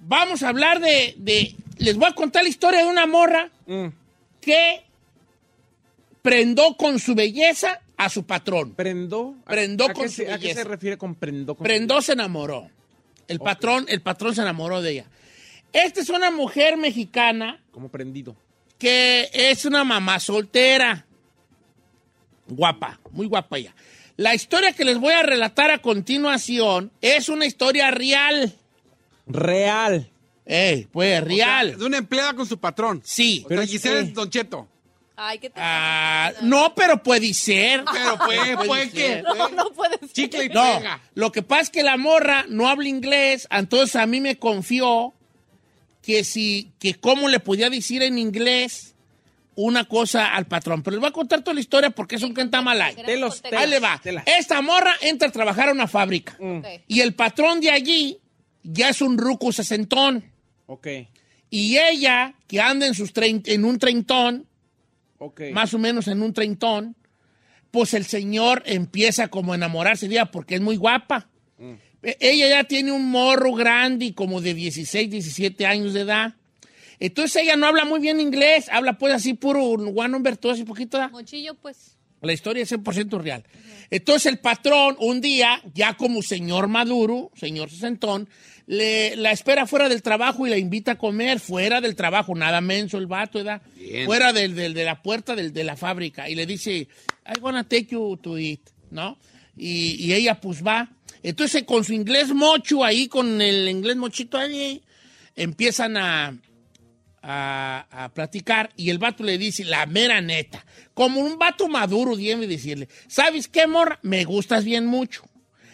[0.00, 3.86] Vamos a hablar de, de- Les voy a contar la historia de una morra Mm.
[4.40, 4.84] que
[6.20, 8.72] prendó con su belleza a su patrón.
[8.74, 9.34] ¿Prendó?
[9.44, 10.62] ¿A- Prendó a con qué su se- ¿A qué belleza.
[10.62, 11.54] se refiere con prendó?
[11.54, 12.68] Con Prendó se enamoró.
[13.28, 15.04] El patrón, el patrón se enamoró de ella.
[15.72, 18.36] Esta es una mujer mexicana Como prendido.
[18.78, 21.06] que es una mamá soltera.
[22.46, 23.74] Guapa, muy guapa ella.
[24.16, 28.52] La historia que les voy a relatar a continuación es una historia real.
[29.26, 30.10] Real.
[30.44, 31.78] Eh, pues real.
[31.78, 33.00] De una empleada con su patrón.
[33.04, 33.44] Sí.
[33.48, 34.68] Pero Pero Giselle es- es Don Cheto.
[35.24, 37.84] Ay, ¿qué te Ah, no, pero puede ser.
[37.92, 38.98] Pero puede, puede que.
[38.98, 39.24] ser.
[39.24, 40.10] No, no puede ser.
[40.12, 41.00] Chicle y No, pega.
[41.14, 45.14] lo que pasa es que la morra no habla inglés, entonces a mí me confió
[46.02, 48.94] que si, que cómo le podía decir en inglés
[49.54, 50.82] una cosa al patrón.
[50.82, 52.96] Pero les voy a contar toda la historia porque es un cantamalay.
[52.96, 54.00] De los Ahí le va.
[54.26, 56.36] Esta morra entra a trabajar a una fábrica.
[56.40, 56.66] Ok.
[56.88, 58.18] Y el patrón de allí
[58.64, 60.24] ya es un ruco sesentón.
[60.66, 60.86] Ok.
[61.50, 64.46] Y ella, que anda en, sus trein- en un treintón,
[65.24, 65.40] Ok.
[65.52, 66.96] más o menos en un treintón,
[67.70, 71.28] pues el señor empieza como a enamorarse de ella porque es muy guapa.
[72.02, 76.34] E- Ella ya tiene un morro grande y como de 16, 17 años de edad.
[76.98, 80.64] Entonces ella no habla muy bien inglés, habla pues así puro one number two, así
[80.64, 80.98] poquito.
[80.98, 81.08] ¿da?
[81.08, 81.96] Mochillo, pues.
[82.20, 83.44] La historia es 100% real.
[83.90, 88.28] Entonces el patrón, un día, ya como señor maduro, señor sesentón,
[88.66, 92.60] le, la espera fuera del trabajo y la invita a comer fuera del trabajo, nada
[92.60, 93.62] menso el vato, ¿verdad?
[93.76, 94.06] Bien.
[94.06, 96.28] Fuera del, del- de la puerta del- de la fábrica.
[96.28, 96.88] Y le dice,
[97.26, 98.60] I wanna take you to eat,
[98.90, 99.18] ¿no?
[99.56, 100.88] Y, y ella pues va.
[101.22, 104.82] Entonces con su inglés mocho ahí, con el inglés mochito ahí,
[105.36, 106.36] empiezan a,
[107.22, 112.16] a, a platicar y el vato le dice la mera neta, como un vato maduro
[112.16, 113.98] debe decirle, ¿sabes qué, morra?
[114.02, 115.24] Me gustas bien mucho.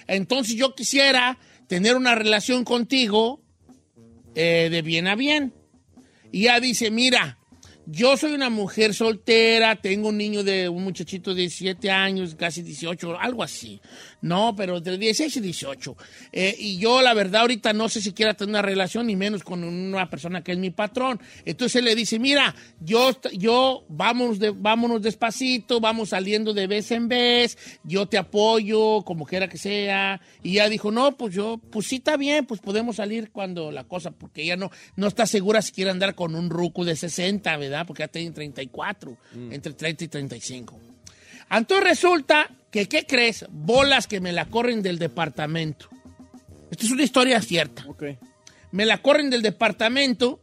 [0.07, 3.41] Entonces yo quisiera tener una relación contigo
[4.35, 5.55] eh, de bien a bien.
[6.33, 7.38] Y ella dice, mira,
[7.91, 12.61] yo soy una mujer soltera, tengo un niño de un muchachito de 17 años, casi
[12.61, 13.81] 18, algo así.
[14.21, 15.97] No, pero entre 16 y 18.
[16.33, 19.43] Eh, y yo, la verdad, ahorita no sé si quiera tener una relación, ni menos
[19.43, 21.19] con una persona que es mi patrón.
[21.47, 26.91] Entonces él le dice, mira, yo, yo vámonos, de, vámonos despacito, vamos saliendo de vez
[26.91, 30.21] en vez, yo te apoyo, como quiera que sea.
[30.43, 33.85] Y ella dijo, no, pues yo, pues sí está bien, pues podemos salir cuando la
[33.85, 37.57] cosa, porque ella no, no está segura si quiere andar con un ruco de 60,
[37.57, 37.78] ¿verdad?
[37.85, 39.17] Porque ya tiene 34,
[39.51, 40.81] entre 30 y 35.
[41.51, 43.47] Entonces resulta que, ¿qué crees?
[43.51, 45.89] Bolas que me la corren del departamento.
[46.71, 47.87] Esta es una historia cierta.
[48.71, 50.41] Me la corren del departamento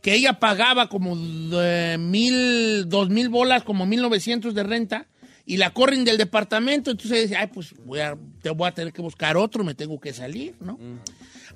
[0.00, 1.16] que ella pagaba como
[1.60, 5.06] eh, mil, dos mil bolas, como mil novecientos de renta,
[5.44, 6.90] y la corren del departamento.
[6.90, 9.98] Entonces dice, ay, pues voy a, te voy a tener que buscar otro, me tengo
[10.00, 10.78] que salir, ¿no?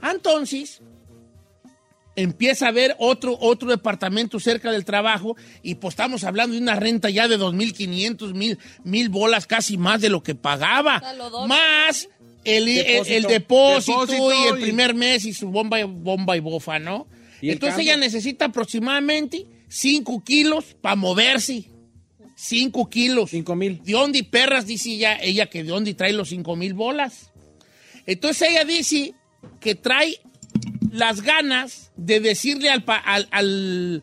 [0.02, 0.82] Entonces,
[2.16, 6.76] empieza a ver otro, otro departamento cerca del trabajo y pues estamos hablando de una
[6.76, 11.00] renta ya de 2.500, mil, mil bolas, casi más de lo que pagaba.
[11.00, 11.48] sea, lo doble.
[11.48, 12.08] Más
[12.44, 13.28] el, el- el Depósito.
[13.28, 17.06] depósito, Depósito y el primer mes y su bomba y, bomba y bofa, ¿no?
[17.40, 21.64] ¿Y el Entonces ella necesita aproximadamente 5 kilos para moverse.
[22.34, 23.30] 5 kilos.
[23.30, 23.80] Cinco mil.
[23.84, 24.66] ¿De dónde perras?
[24.66, 27.30] Dice ella, ella que de dónde trae los 5 mil bolas.
[28.06, 29.14] Entonces ella dice
[29.60, 30.18] que trae
[30.92, 34.02] las ganas de decirle al, pa- al, al,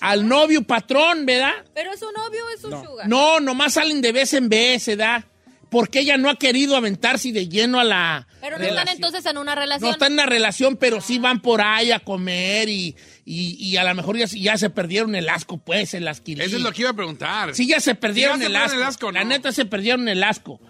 [0.00, 1.52] al novio patrón, ¿verdad?
[1.74, 3.08] Pero es su novio o es su sugar.
[3.08, 5.24] No, nomás salen de vez en vez, ¿verdad?
[5.70, 8.28] Porque ella no ha querido aventarse de lleno a la...
[8.40, 9.88] Pero no están entonces en una relación.
[9.88, 13.76] No están en la relación, pero sí van por ahí a comer y, y, y
[13.76, 16.42] a lo mejor ya, ya se perdieron el asco, pues, el asquilín.
[16.42, 17.54] Eso es lo que iba a preguntar.
[17.56, 18.76] Sí, ya se perdieron, Sí, ya se el, asco.
[18.76, 19.30] el asco, La ¿no?
[19.30, 20.60] neta se perdieron el asco.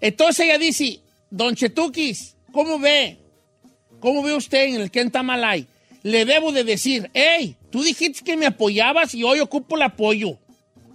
[0.00, 1.00] Entonces ella dice,
[1.30, 3.18] Don Chetuquis, ¿cómo ve?
[4.00, 5.66] ¿Cómo ve usted en el Kentamalay?
[6.02, 10.38] Le debo de decir, hey, tú dijiste que me apoyabas y hoy ocupo el apoyo.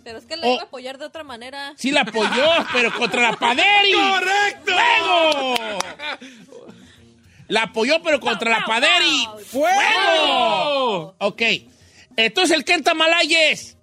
[0.04, 0.54] Pero es que le Oh.
[0.54, 1.74] iba a apoyar de otra manera.
[1.78, 3.92] Sí la apoyó, pero contra la Paderi.
[3.94, 4.72] ¡Correcto!
[4.74, 5.56] ¡Fuego!
[7.50, 9.28] La apoyó, pero contra la Paderi.
[9.48, 11.16] ¡Fuego!
[11.20, 11.42] Ok.
[12.16, 13.78] Entonces el Kentamalay es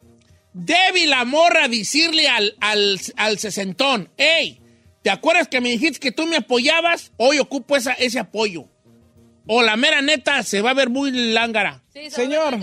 [0.52, 4.60] débil la morra decirle al, al, al sesentón, hey,
[5.02, 7.12] ¿te acuerdas que me dijiste que tú me apoyabas?
[7.16, 8.66] Hoy ocupo esa, ese apoyo.
[9.52, 11.82] O la mera neta se va a ver muy lángara.
[11.92, 12.56] Sí, se Señor.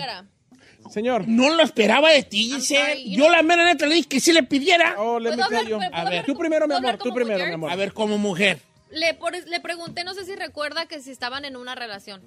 [0.90, 1.28] Señor.
[1.28, 3.10] No lo esperaba de ti, Giselle.
[3.10, 4.96] Yo la mera neta le dije que sí le pidiera.
[4.98, 5.78] Oh, let me ¿Puedo tell hablar- you.
[5.92, 6.22] puedo A ver.
[6.26, 6.98] Tú como- primero, mi amor.
[6.98, 7.48] Tú primero, mujer?
[7.50, 7.72] mi amor.
[7.72, 8.60] A ver, como mujer.
[8.90, 12.22] Le, por- le pregunté, no sé si recuerda que si estaban en una relación.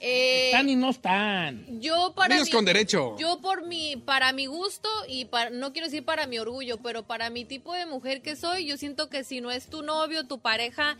[0.00, 1.80] Eh, Están y no están.
[1.80, 3.16] yo para Amigos mi- con derecho.
[3.18, 7.04] Yo por mi, para mi gusto y para, no quiero decir para mi orgullo, pero
[7.04, 10.26] para mi tipo de mujer que soy, yo siento que si no es tu novio,
[10.26, 10.96] tu pareja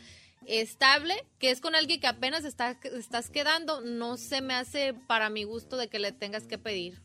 [0.46, 5.30] estable, que es con alguien que apenas está, estás quedando, no se me hace para
[5.30, 7.00] mi gusto de que le tengas que pedir.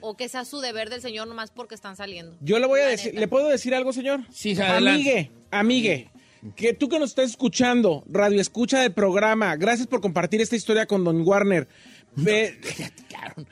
[0.00, 2.36] O que sea su deber del señor nomás porque están saliendo.
[2.40, 3.20] Yo le voy a La decir, neta.
[3.20, 4.20] ¿le puedo decir algo, señor?
[4.30, 4.88] Sí, adelante.
[4.90, 6.10] Amigue, amigue,
[6.54, 10.86] que tú que nos estás escuchando, radio escucha del programa, gracias por compartir esta historia
[10.86, 11.66] con Don Warner.
[12.14, 12.58] Ve-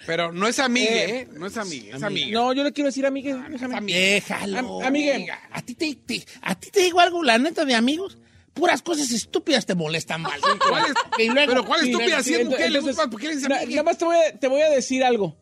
[0.07, 1.29] Pero no es amigue, Eh, ¿eh?
[1.33, 2.29] No es amigue, es amiga.
[2.33, 3.33] no, yo le quiero decir amigue.
[3.35, 3.99] no es amigue.
[3.99, 4.59] Déjalo.
[4.81, 5.29] Am- amigue.
[5.51, 8.19] ¿A ti te, te- ¿A ti te digo algo, la neta, de amigos?
[8.57, 10.41] Puras cosas estúpidas te molestan mal.
[10.69, 10.95] ¿Cuál es-
[11.25, 12.07] Y luego- pero ¿cuál estúpida?
[12.09, 13.71] luego- Si es mujer, le entonces, gusta, ¿por qué le dice na- amigue?
[13.77, 15.37] Nada más te voy, a, te voy a decir algo.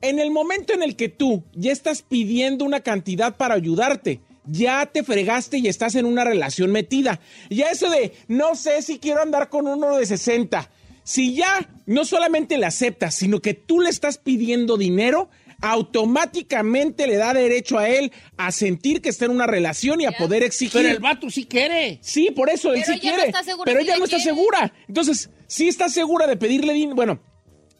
[0.00, 4.86] En el momento en el que tú ya estás pidiendo una cantidad para ayudarte, ya
[4.86, 7.20] te fregaste y estás en una relación metida.
[7.50, 10.68] Ya eso de, no sé si quiero andar con uno de 60.
[11.04, 15.30] Si ya no solamente le aceptas, sino que tú le estás pidiendo dinero,
[15.62, 20.12] automáticamente le da derecho a él a sentir que está en una relación y a
[20.12, 20.82] poder exigir.
[20.82, 21.98] Pero el vato sí quiere.
[22.02, 23.32] Sí, por eso él sí no quiere.
[23.64, 24.30] pero ella no está quiere.
[24.34, 24.72] segura.
[24.88, 26.94] Entonces, sí está segura de pedirle dinero.
[26.96, 27.20] Bueno,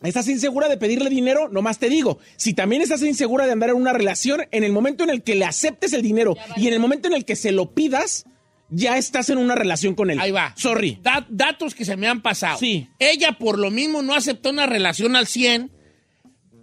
[0.03, 2.19] estás insegura de pedirle dinero, nomás te digo.
[2.37, 5.35] Si también estás insegura de andar en una relación, en el momento en el que
[5.35, 8.25] le aceptes el dinero y en el momento en el que se lo pidas,
[8.71, 10.19] ya estás en una relación con él.
[10.19, 10.55] Ahí va.
[10.57, 10.99] Sorry.
[11.03, 12.59] Da- datos que se me han pasado.
[12.59, 12.89] Sí.
[12.99, 15.71] Ella por lo mismo no aceptó una relación al 100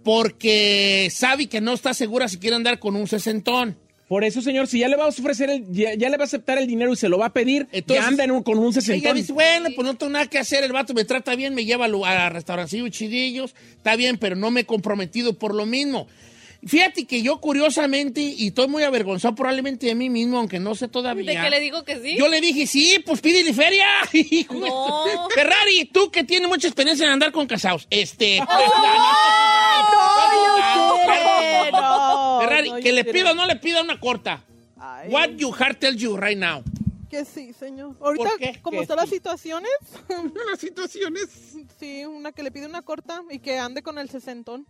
[0.04, 3.76] porque sabe que no está segura si quiere andar con un sesentón.
[4.08, 6.26] Por eso, señor, si ya le va a ofrecer, el, ya, ya le va a
[6.26, 8.58] aceptar el dinero y se lo va a pedir, Entonces, ya anda en un- con
[8.58, 9.16] un Ella sesentón.
[9.16, 11.86] dice, bueno, pues no tengo nada que hacer, el vato me trata bien, me lleva
[11.86, 16.08] a a restaurancillos chidillos, está bien, pero no me he comprometido por lo mismo.
[16.66, 20.88] Fíjate que yo curiosamente, y estoy muy avergonzado probablemente de mí mismo, aunque no sé
[20.88, 21.32] todavía.
[21.32, 22.16] ¿De qué le digo que sí?
[22.18, 23.86] Yo le dije, sí, pues pídele feria.
[24.50, 25.28] No.
[25.34, 27.86] Ferrari, tú que tienes mucha experiencia en andar con casados.
[27.88, 28.42] Este.
[28.44, 28.68] pues,
[31.72, 34.44] no, Ferrari, que le pida o no le pida una corta.
[34.78, 35.08] Ay.
[35.10, 36.62] What your heart tells you right now.
[37.08, 37.96] Que sí, señor.
[38.00, 38.60] Ahorita, qué?
[38.62, 39.02] como están sí.
[39.02, 39.72] las situaciones,
[40.50, 41.28] Las situaciones.
[41.78, 44.66] sí, una que le pide una corta y que ande con el sesentón.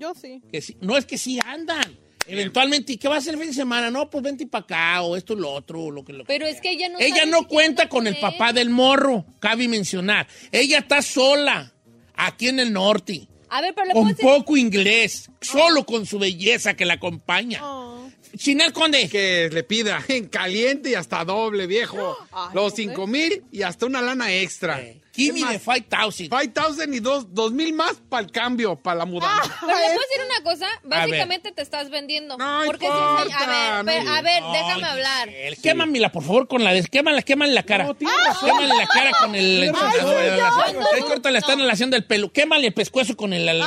[0.00, 0.40] Yo sí.
[0.50, 1.96] Que sí- no es que sí andan.
[2.26, 3.90] Eventualmente, ¿y qué va a hacer el fin de semana?
[3.90, 6.60] No, pues vente para acá, o esto, lo otro, o lo que lo Pero es
[6.60, 10.26] que ella no Ella no cuenta con el papá del morro, cabe mencionar.
[10.52, 11.72] Ella está sola,
[12.14, 14.24] aquí en el norte, A ver, pero le puedo con decir...
[14.24, 17.60] poco inglés, solo con su belleza que la acompaña.
[17.62, 17.89] Oh.
[18.36, 19.08] Chinel Conde.
[19.08, 22.16] Que le pida en caliente y hasta doble, viejo.
[22.32, 24.80] Ay, Los cinco mil y hasta una lana extra.
[25.12, 26.14] Give me ¿Qué the más?
[26.14, 26.30] 5000.
[26.30, 29.54] 5,000 y dos, dos mil más para el cambio, para la mudanza.
[29.60, 32.38] Pero le puedo decir una cosa, básicamente te estás vendiendo.
[32.38, 34.12] No porque importa, si, a ver, no.
[34.14, 35.28] a ver, No, déjame hablar.
[35.28, 36.84] Giselle, Quémamela, por favor, con la de...
[36.84, 37.84] Quémala, quémale la cara.
[37.84, 37.96] No.
[37.96, 39.72] Quémale la cara con el...
[39.72, 42.32] Que ahorita le están haciendo el pelo.
[42.32, 43.44] Quémale el pescuezo con el...
[43.44, 43.60] Le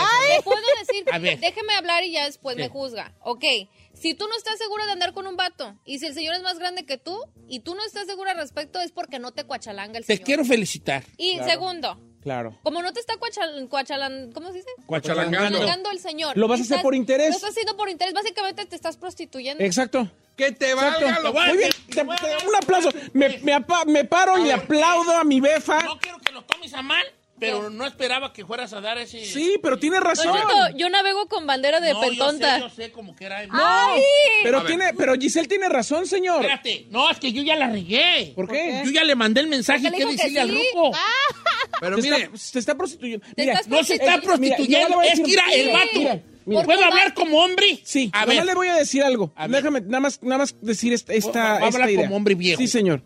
[0.43, 1.39] puedo decir, A ver.
[1.39, 3.11] déjeme hablar y ya después me juzga.
[3.19, 3.43] Ok,
[4.03, 6.41] si tú no estás segura de andar con un vato y si el señor es
[6.43, 9.45] más grande que tú y tú no estás segura al respecto es porque no te
[9.45, 10.25] cuachalanga el Te señor.
[10.25, 11.03] quiero felicitar.
[11.17, 12.59] Y segundo, Claro.
[12.63, 14.69] como no te está cuachal, cuachalan, ¿cómo se dice?
[14.85, 15.39] Cuachalangando.
[15.57, 16.37] Cuachalangando el señor.
[16.37, 17.29] Lo vas a hacer por interés.
[17.29, 18.13] Lo estás haciendo por interés.
[18.13, 19.63] Básicamente te estás prostituyendo.
[19.63, 20.11] Exacto.
[20.35, 21.69] Que te valga lo Muy bien.
[21.89, 22.89] Te- te- un aplauso.
[23.13, 25.81] Me, me apa- me paro y le aplaudo a mi befa.
[25.83, 27.05] No quiero que lo tomes a mal,
[27.47, 29.23] pero no esperaba que fueras a dar ese...
[29.25, 30.33] Sí, pero tiene Don razón.
[30.35, 32.59] Cheto, yo navego con bandera de No, yo sé, pentonta.
[32.59, 33.45] yo sé como que era...
[33.51, 34.01] ¡Ay!
[34.43, 36.41] Pero tiene, pero Giselle tiene razón, señor.
[36.41, 38.33] Espérate, no, es que yo ya la regué.
[38.35, 38.81] ¿Por qué?
[38.85, 40.91] Yo ya le mandé el mensaje que decirle al ruco.
[41.79, 43.25] Pero Te mire, está, se está prostituyendo.
[43.35, 45.87] Mira, No se está Eh, mira, prostituyendo, es que era el vato.
[45.95, 46.63] Mira, mira.
[46.63, 47.79] ¿Puedo hablar como hombre?
[47.83, 48.45] Sí, a ver.
[48.45, 49.33] le voy a decir algo.
[49.35, 49.47] A.
[49.47, 52.03] Déjame nada más, nada más decir esta, esta, esta hablar idea.
[52.03, 52.59] como hombre viejo.
[52.59, 53.01] Sí, señor.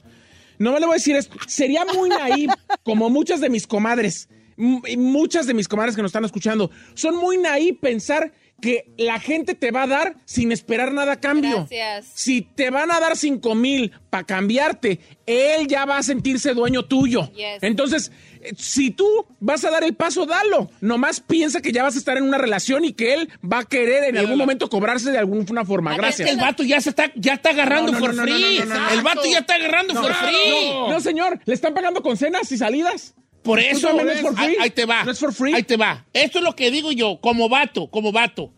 [0.59, 1.17] No le voy a decir.
[1.47, 2.53] Sería muy naive,
[2.83, 7.37] como muchas de mis comadres, muchas de mis comadres que nos están escuchando, son muy
[7.37, 8.31] naive pensar
[8.61, 11.67] que la gente te va a dar sin esperar nada a cambio.
[11.69, 12.07] Gracias.
[12.15, 16.85] Si te van a dar cinco mil para cambiarte, él ya va a sentirse dueño
[16.85, 17.31] tuyo.
[17.33, 17.61] Yes.
[17.61, 18.11] Entonces,
[18.57, 19.07] si tú
[19.39, 20.69] vas a dar el paso, dalo.
[20.81, 23.65] Nomás piensa que ya vas a estar en una relación y que él va a
[23.65, 25.91] querer en algún momento cobrarse de alguna forma.
[25.91, 26.27] Es Gracias.
[26.27, 28.59] que el vato ya se está, ya está agarrando No, no, for no, no, free.
[28.59, 28.89] no, no, no, no.
[28.91, 30.69] el vato ya está agarrando No, for no, free.
[30.71, 33.13] No, no, señor, le están pagando con cenas y salidas.
[33.43, 34.57] Por eso, también es for free.
[34.59, 35.03] ahí te va.
[35.03, 35.53] No es for free.
[35.53, 36.05] Ahí te va.
[36.13, 38.53] Esto es lo que digo yo, como vato, como vato,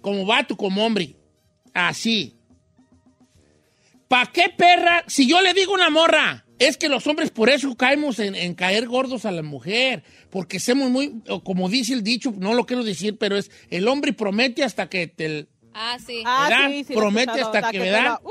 [0.00, 1.16] como vato, como hombre.
[1.72, 2.34] Así.
[4.08, 5.04] ¿Pa' qué perra?
[5.06, 8.34] Si yo le digo a una morra, es que los hombres por eso caemos en,
[8.34, 12.64] en caer gordos a la mujer, porque somos muy, como dice el dicho, no lo
[12.66, 15.46] quiero decir, pero es el hombre promete hasta que te...
[15.74, 16.22] Ah, sí.
[16.24, 18.04] Ah, sí, sí, Promete hasta que, te ¿verdad?
[18.04, 18.30] la- ¡Uh!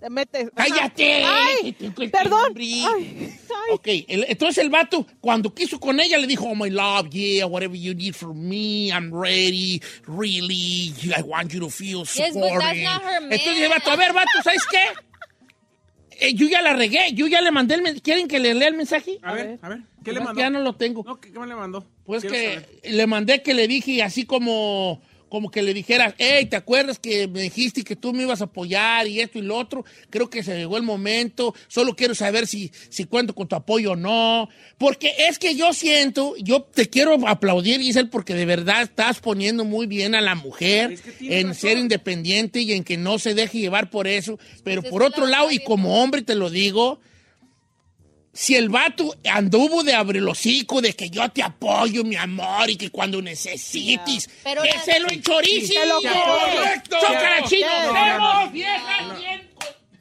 [0.00, 0.48] Te metes.
[0.54, 1.24] ¡Cállate!
[1.24, 1.72] ¡Ay!
[2.12, 2.54] Perdón.
[2.56, 3.34] Ay,
[3.72, 7.46] Ok, el- entonces el vato, cuando quiso con ella, le dijo, oh, my love, yeah,
[7.46, 12.18] whatever you need from me, I'm ready, really, I want you to feel Yes, but
[12.20, 12.82] that's supported.
[12.84, 13.32] not her man.
[13.32, 14.78] Entonces el vato, a ver, vato, ¿sabes qué?
[16.20, 18.02] Eh, yo ya la regué, yo ya le mandé el mensaje.
[18.02, 19.18] ¿Quieren que le lea el mensaje?
[19.22, 20.40] A ver, a ver, ¿qué le mandó?
[20.40, 21.04] Ya no lo tengo.
[21.06, 21.86] No, ¿qué, qué me le mandó?
[22.04, 22.80] Pues Quiero que saber.
[22.96, 27.28] le mandé que le dije así como, como que le dijera, hey, ¿te acuerdas que
[27.28, 29.84] me dijiste que tú me ibas a apoyar y esto y lo otro?
[30.10, 33.92] Creo que se llegó el momento, solo quiero saber si, si cuento con tu apoyo
[33.92, 34.48] o no.
[34.78, 39.64] Porque es que yo siento, yo te quiero aplaudir, Giselle, porque de verdad estás poniendo
[39.64, 43.90] muy bien a la mujer en ser independiente y en que no se deje llevar
[43.90, 44.38] por eso.
[44.64, 47.00] Pero por otro lado, y como hombre te lo digo,
[48.32, 49.94] si el vato anduvo de
[50.28, 54.82] hocico, de que yo te apoyo, mi amor, y que cuando necesites, Pero que la-
[54.82, 55.72] se lo enchorice.
[55.74, 56.96] Que lo ¡Correcto!
[57.00, 57.66] ¡Chócala, chino!
[57.68, 58.38] No, no, no.
[58.38, 59.16] ¡Vemos, vieja,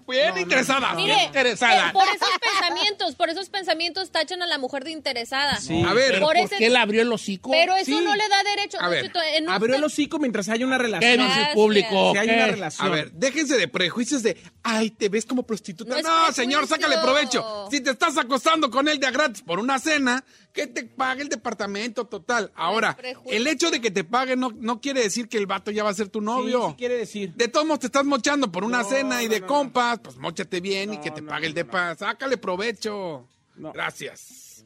[0.08, 0.34] bien!
[0.34, 0.96] Bien interesada.
[0.96, 1.90] Bien interesada.
[1.90, 5.58] eh, por esos pensamientos, por esos pensamientos tachan a la mujer de interesada.
[5.88, 7.52] A ver, Por ¿por ese- qué le abrió el hocico?
[7.52, 8.04] Pero eso Sí.
[8.04, 8.78] no le da derecho.
[8.80, 11.28] A Don ver, Cheto, en un Abrió el hocico mientras hay una ¿Qué relación.
[11.28, 12.12] dice el público?
[12.14, 12.34] Si hay ¿Qué?
[12.36, 12.88] una relación.
[12.88, 16.02] A ver, déjense de prejuicios de, ay, te ves como prostituta.
[16.02, 17.68] No señor, sácale provecho.
[17.72, 20.24] Si te estás acostando con él de a gratis por una cena,
[20.58, 22.52] que te pague el departamento total.
[22.56, 22.98] Ahora,
[23.28, 25.92] el hecho de que te pague no, no quiere decir que el vato ya va
[25.92, 26.70] a ser tu novio.
[26.72, 27.34] sí quiere decir.
[27.36, 30.00] De todos modos te estás mochando por una No, cena y no, de no, compas,
[30.00, 31.96] pues mochate bien y que te no, pague el no, depa.
[31.96, 33.28] Sácale provecho.
[33.56, 33.72] No.
[33.72, 34.66] Gracias.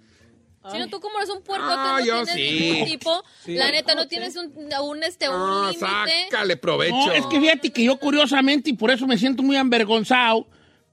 [0.71, 2.59] Chino, tú como eres un puerco, Ah, no yo tienes sí.
[2.71, 3.23] ningún tipo.
[3.43, 3.55] Sí.
[3.55, 5.85] La neta, no tienes un, un, este, un No, límite.
[6.29, 6.95] sácale provecho.
[6.95, 10.47] No, es que fíjate que yo curiosamente, y por eso me siento muy avergonzado,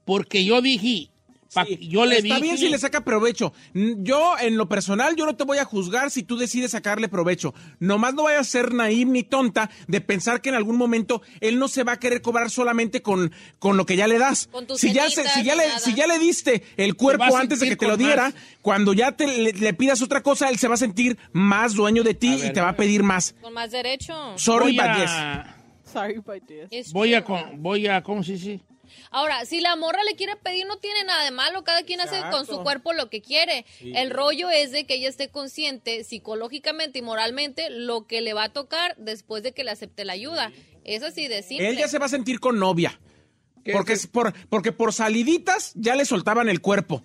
[0.05, 1.11] porque yo dije,
[1.49, 2.41] Sí, yo le Está dije...
[2.41, 3.53] bien si le saca provecho.
[3.73, 7.55] Yo, en lo personal, yo no te voy a juzgar si tú decides sacarle provecho.
[7.79, 11.57] Nomás no vayas a ser naive ni tonta de pensar que en algún momento él
[11.57, 14.47] no se va a querer cobrar solamente con, con lo que ya le das.
[14.51, 17.69] Con si, ya se- si, ya le, si ya le diste el cuerpo antes de
[17.69, 18.35] que te lo diera, más.
[18.61, 22.03] cuando ya te, le, le pidas otra cosa, él se va a sentir más dueño
[22.03, 23.33] de ti y te va a pedir más.
[23.41, 24.13] Con más derecho.
[24.37, 25.11] Sorry, voy but yes.
[25.91, 26.67] Sorry, but yes.
[26.69, 28.59] Es voy a, con- voy a, ¿cómo se dice?
[29.11, 31.63] Ahora, si la morra le quiere pedir, no tiene nada de malo.
[31.63, 33.65] Cada quien hace con su cuerpo lo que quiere.
[33.81, 38.45] El rollo es de que ella esté consciente psicológicamente y moralmente lo que le va
[38.45, 40.51] a tocar después de que le acepte la ayuda.
[40.83, 41.69] Es así de simple.
[41.69, 42.99] Él ya se va a sentir con novia.
[43.63, 44.07] ¿Qué Porque, es?
[44.07, 47.03] por, porque por saliditas ya le soltaban el cuerpo.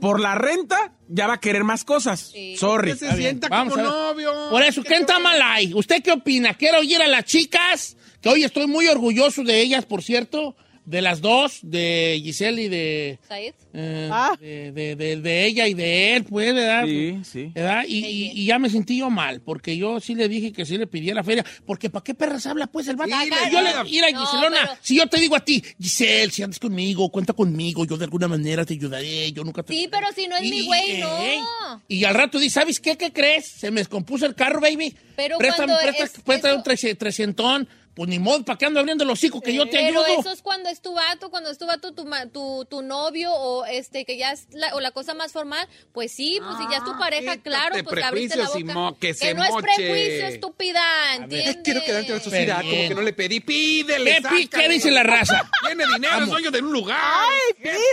[0.00, 2.32] Por la renta ya va a querer más cosas.
[2.56, 2.92] Sorry.
[2.92, 4.32] Que se sienta Vamos como novio.
[4.50, 5.74] Por eso, ¿quién está mal ahí?
[5.74, 6.54] ¿Usted qué opina?
[6.54, 7.96] ¿Quiere oír a las chicas?
[8.20, 10.56] Que hoy estoy muy orgulloso de ellas, por cierto.
[10.90, 13.18] De las dos, de Giselle y de...
[13.28, 13.54] Said.
[13.74, 14.36] eh, Ah.
[14.40, 16.84] de, de- de- de ella y de él, pues, ¿verdad?
[16.84, 17.52] Sí, sí.
[17.54, 17.84] ¿Verdad?
[17.86, 20.76] Y, y- y ya me sentí yo mal, porque yo sí le dije que sí
[20.76, 23.10] le pidiera feria, porque ¿para qué perras habla pues el vato?
[23.22, 26.32] Sí, yo le- le mira, No, Giselona, pero- si yo te digo a ti, Giselle,
[26.32, 29.72] si andas conmigo, cuenta conmigo, yo de alguna manera te ayudaré, yo nunca te...
[29.72, 31.18] Sí, pero si no es mi güey, no.
[31.22, 31.38] ey,
[31.86, 32.96] Y al rato dice, ¿sabes qué?
[32.96, 33.46] ¿Qué crees?
[33.46, 34.92] Se me descompuso el carro, baby.
[35.14, 37.68] Pero préstame, cuando presta, es- préstame eso- un trece- trescientón.
[38.00, 40.20] Pues ni modo, ¿para qué ando abriendo los hocico que yo te Pero ayudo?
[40.20, 43.30] eso es cuando es tu vato, cuando es tu vato, tu, ma- tu, tu novio
[43.30, 46.62] o este que ya es la, o la cosa más formal, pues sí, pues si
[46.72, 48.72] ya es tu pareja, quítate claro, pues le abriste la prejuicios y boca.
[48.74, 49.62] mo- que se no es moche.
[49.76, 50.80] prejuicio, estúpida,
[51.16, 51.58] ¿entiendes?
[51.62, 53.40] Quiero quedarte en la sociedad, Pero como que no le pedí.
[53.40, 54.48] Pídele, ¿Qué, sácale.
[54.48, 55.50] qué dice la raza?
[55.66, 56.98] Tiene dinero, es dueño de un lugar.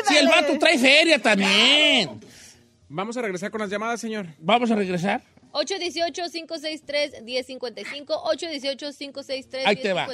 [0.08, 2.22] Si el vato trae feria también.
[2.88, 4.28] Vamos a regresar con las llamadas, señor.
[4.40, 5.22] Vamos a regresar.
[5.64, 9.62] 818-563-1055, 818-563-1055.
[9.66, 10.08] Ahí te va.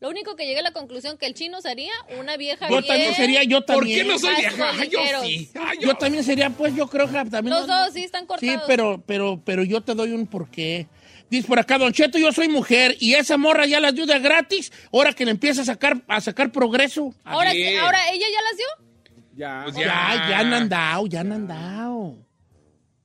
[0.00, 2.86] Lo único que llegué a la conclusión que el chino sería una vieja Yo bien-
[2.86, 3.98] también sería, yo ¿Por también.
[4.00, 4.70] qué no soy vieja?
[4.78, 5.26] Ay, yo ligeros.
[5.26, 5.50] sí.
[5.54, 7.50] Ay, Yo también sería, pues, yo creo que también.
[7.50, 8.62] Los dos sí están Sí, cortados.
[8.66, 10.86] pero, pero, pero yo te doy un porqué.
[11.28, 14.72] Dice por acá, Don Cheto, yo soy mujer y esa morra ya la ayuda gratis,
[14.92, 17.14] ahora que le empieza a sacar, a sacar progreso.
[17.24, 18.66] Ahora, sí, ahora ella ya las dio.
[19.36, 19.60] Ya.
[19.64, 22.16] Pues Ya, ya han andado, ya han andado.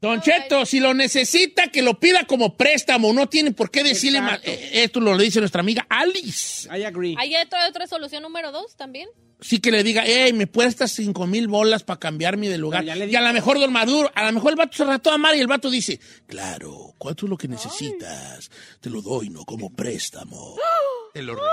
[0.01, 3.13] Don Cheto, si lo necesita, que lo pida como préstamo.
[3.13, 4.41] No tiene por qué decirle mal.
[4.43, 4.49] Exacto.
[4.49, 6.67] Eh, Esto lo dice nuestra amiga Alice.
[6.75, 7.15] I agree.
[7.19, 9.07] ¿Hay otra, otra solución número dos también?
[9.39, 12.83] Sí que le diga, hey, me prestas cinco mil bolas para cambiarme de lugar.
[12.83, 15.15] Ya Y a lo mejor Don Maduro, a lo mejor el vato se rató a
[15.15, 18.49] amar y el vato dice, claro, ¿cuánto es lo que necesitas?
[18.79, 20.55] Te lo doy, no como préstamo.
[21.13, 21.51] Te lo regalo.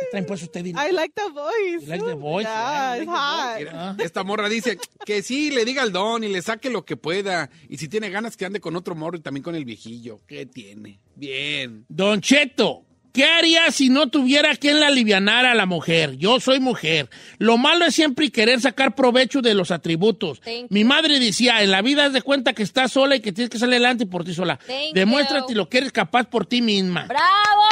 [0.00, 0.64] ¿Qué traen pues usted?
[0.66, 1.84] I like the voice.
[1.84, 3.58] You like the voice, Yeah, yeah, it's you like hot.
[3.58, 6.96] Mira, Esta morra dice que sí, le diga al don y le saque lo que
[6.96, 7.50] pueda.
[7.68, 10.20] Y si tiene ganas que ande con otro morro y también con el viejillo.
[10.26, 11.00] ¿Qué tiene?
[11.16, 11.84] Bien.
[11.88, 16.16] Don Cheto, ¿qué haría si no tuviera quien la alivianara a la mujer?
[16.16, 17.08] Yo soy mujer.
[17.38, 20.40] Lo malo es siempre querer sacar provecho de los atributos.
[20.40, 23.32] Thank Mi madre decía, en la vida haz de cuenta que estás sola y que
[23.32, 24.58] tienes que salir adelante por ti sola.
[24.58, 25.58] Thank Demuéstrate you.
[25.58, 27.06] lo que eres capaz por ti misma.
[27.06, 27.71] ¡Bravo!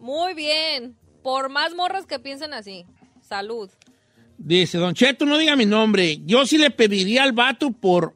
[0.00, 0.96] Muy bien.
[1.22, 2.86] Por más morras que piensen así.
[3.20, 3.70] Salud.
[4.38, 6.20] Dice, Don Cheto, no diga mi nombre.
[6.24, 8.14] Yo sí le pediría al vato por...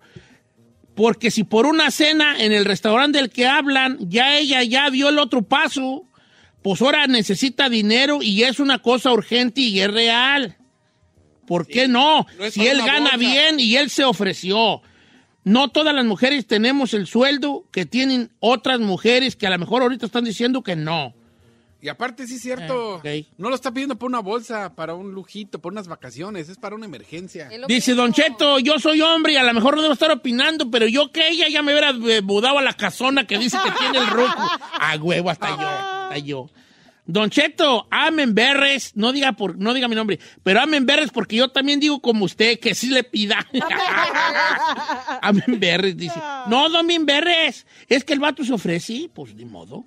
[0.94, 5.08] Porque si por una cena en el restaurante del que hablan, ya ella ya dio
[5.08, 6.04] el otro paso,
[6.62, 10.56] pues ahora necesita dinero y es una cosa urgente y es real.
[11.46, 12.26] ¿Por qué no?
[12.38, 13.16] no si él gana bolsa.
[13.16, 14.82] bien y él se ofreció.
[15.42, 19.82] No todas las mujeres tenemos el sueldo que tienen otras mujeres que a lo mejor
[19.82, 21.12] ahorita están diciendo que no.
[21.84, 23.02] Y aparte, sí es cierto.
[23.04, 23.36] Eh, ok.
[23.36, 26.48] No lo está pidiendo por una bolsa, para un lujito, por unas vacaciones.
[26.48, 27.50] Es para una emergencia.
[27.68, 27.92] Dice.
[27.92, 31.12] Don Cheto, yo soy hombre y a lo mejor no debo estar opinando, pero yo
[31.12, 34.06] que ella ya me hubiera eh, mudado a la casona que dice que tiene el
[34.06, 34.32] ruco.
[34.80, 36.50] A huevo, hasta yo, hasta yo.
[37.04, 41.36] Don Cheto, amen berres, no diga por, no diga mi nombre, pero amen berres porque
[41.36, 43.46] yo también digo como usted, que sí le pida.
[45.20, 46.18] amen berres, dice.
[46.48, 49.84] No, don berres, es que el vato se ofrece, pues ni modo.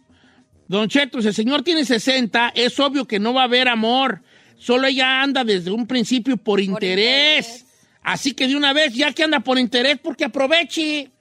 [0.67, 4.21] Don Cheto, si el señor tiene 60, es obvio que no va a haber amor.
[4.57, 7.47] Solo ella anda desde un principio por, interés.
[7.47, 7.65] interés.
[8.03, 11.11] Así que de una vez, ya que anda por interés, porque aproveche.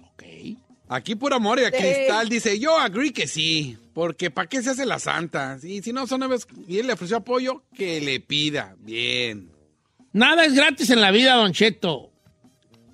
[0.00, 0.22] Ok.
[0.88, 4.70] Aquí por amor y a Cristal dice, yo agree que sí, porque ¿para qué se
[4.70, 5.58] hace la santa?
[5.62, 8.76] Y si no son nuevas y él le ofreció apoyo, que le pida.
[8.78, 9.50] Bien.
[10.12, 12.10] Nada es gratis en la vida, Don Cheto.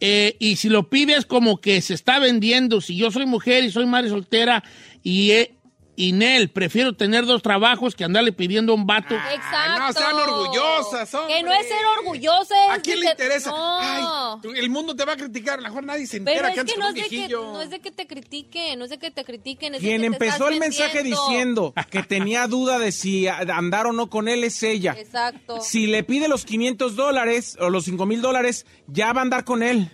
[0.01, 3.71] Eh, y si lo pides como que se está vendiendo, si yo soy mujer y
[3.71, 4.65] soy madre soltera
[5.05, 5.55] y, eh,
[5.95, 9.15] y Nel, prefiero tener dos trabajos que andarle pidiendo a un vato.
[9.15, 9.79] Exacto.
[9.79, 11.35] no sean orgullosas, hombre.
[11.37, 12.59] Que no es ser orgullosas.
[12.71, 13.51] ¿A quién le interesa?
[13.51, 13.79] No.
[13.81, 14.05] Ay,
[14.43, 16.73] tú- el mundo te va a criticar, a lo mejor nadie se Pero entera es
[16.73, 17.43] que no un es, de que, viejillo.
[17.53, 20.01] no es de que te critiquen, no es de que te critiquen, es de Quien
[20.01, 24.45] que empezó el mensaje diciendo que tenía duda de si andar o no con él
[24.45, 24.95] es ella.
[24.99, 25.61] Exacto.
[25.61, 29.45] Si le pide los 500 dólares o los 5 mil dólares, ya va a andar
[29.45, 29.91] con él.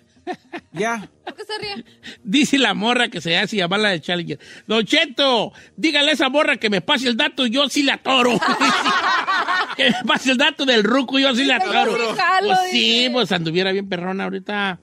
[0.72, 1.08] Ya.
[1.24, 1.84] ¿Por qué se ríe?
[2.22, 4.38] Dice la morra que se hace llamar la de Challenger.
[4.66, 8.38] Don Cheto, dígale a esa morra que me pase el dato, yo sí la toro.
[9.76, 11.96] que me pase el dato del ruco, yo sí la toro.
[11.96, 14.78] Pues sí, pues anduviera bien perrona ahorita.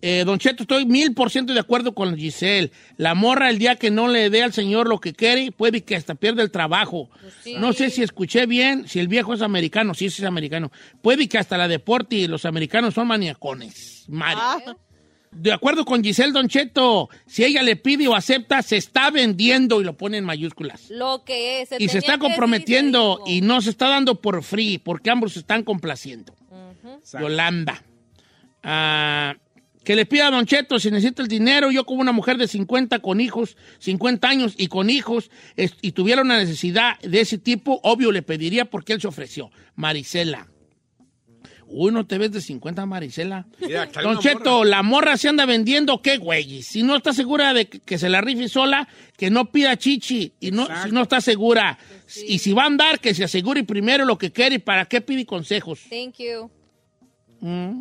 [0.00, 2.70] Eh, don Cheto, estoy mil por ciento de acuerdo con Giselle.
[2.96, 5.96] La morra, el día que no le dé al señor lo que quiere, puede que
[5.96, 7.10] hasta pierda el trabajo.
[7.20, 7.54] Pues sí.
[7.58, 10.70] No sé si escuché bien, si el viejo es americano, sí sí es americano.
[11.02, 14.04] Puede que hasta la deporte y los americanos son maniacones.
[14.08, 14.38] Mari.
[14.40, 14.58] Ah,
[15.32, 19.80] De acuerdo con Giselle Don Cheto, si ella le pide o acepta, se está vendiendo
[19.80, 20.90] y lo pone en mayúsculas.
[20.90, 21.70] Lo que es.
[21.76, 25.64] Y se está comprometiendo y no se está dando por free, porque ambos se están
[25.64, 26.34] complaciendo.
[27.20, 27.82] Yolanda.
[28.62, 29.36] Ah,
[29.88, 31.70] que le pida a Don Cheto si necesita el dinero.
[31.70, 36.20] Yo como una mujer de 50 con hijos, 50 años y con hijos, y tuviera
[36.20, 39.50] una necesidad de ese tipo, obvio le pediría porque él se ofreció.
[39.76, 40.46] Marisela.
[41.68, 43.46] Uy, no te ves de 50, Marisela.
[43.60, 44.68] Mira, Don Cheto, morra.
[44.68, 46.60] la morra se anda vendiendo, ¿qué güey?
[46.60, 48.86] Si no está segura de que, se la rife sola,
[49.16, 50.34] que no pida chichi.
[50.38, 51.78] Y no, si no está segura.
[52.26, 55.00] Y si va a andar, que se asegure primero lo que quiere y para qué
[55.00, 55.80] pide consejos.
[55.88, 56.50] Thank you.
[57.40, 57.80] Mm.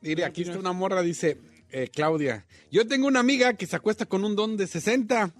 [0.00, 1.38] Mire, aquí está una morra, dice
[1.70, 2.46] eh, Claudia.
[2.70, 5.34] Yo tengo una amiga que se acuesta con un don de 60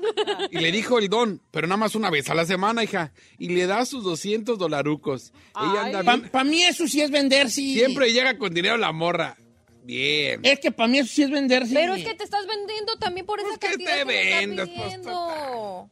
[0.51, 3.49] y le dijo el don, pero nada más una vez a la semana, hija, y
[3.51, 5.33] le da sus 200 dolarucos.
[5.55, 6.31] Ella anda bien.
[6.31, 7.74] Para mí eso sí es vender, sí.
[7.74, 9.37] Siempre llega con dinero la morra.
[9.85, 10.41] Bien.
[10.43, 11.74] Es que para mí eso sí es vender, sí.
[11.74, 14.69] Pero es que te estás vendiendo también por esa que cantidad te que me estás
[14.69, 15.91] pues, pidiendo.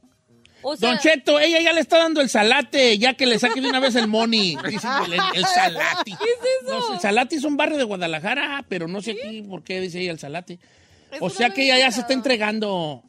[0.65, 3.61] O sea, Don Cheto, ella ya le está dando el salate, ya que le saque
[3.61, 4.57] de una vez el money.
[4.69, 6.11] Dice el, el salate.
[6.11, 6.89] ¿Qué es eso?
[6.89, 10.01] No el salate es un barrio de Guadalajara, pero no sé aquí por qué dice
[10.01, 10.59] ella el salate.
[11.20, 13.03] O sea que ella ya se está entregando.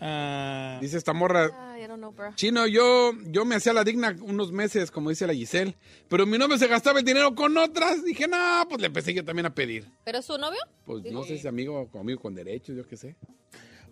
[0.00, 1.48] Ah, Dice esta morra.
[1.72, 2.34] Ay, I don't know, bro.
[2.34, 5.74] Chino, yo, yo me hacía la digna unos meses, como dice la Giselle,
[6.08, 8.04] pero mi novio se gastaba el dinero con otras.
[8.04, 9.86] Dije, no, pues le empecé yo también a pedir.
[10.04, 10.60] ¿Pero es su novio?
[10.84, 13.16] Pues no sé si amigo o amigo con derechos, yo qué sé.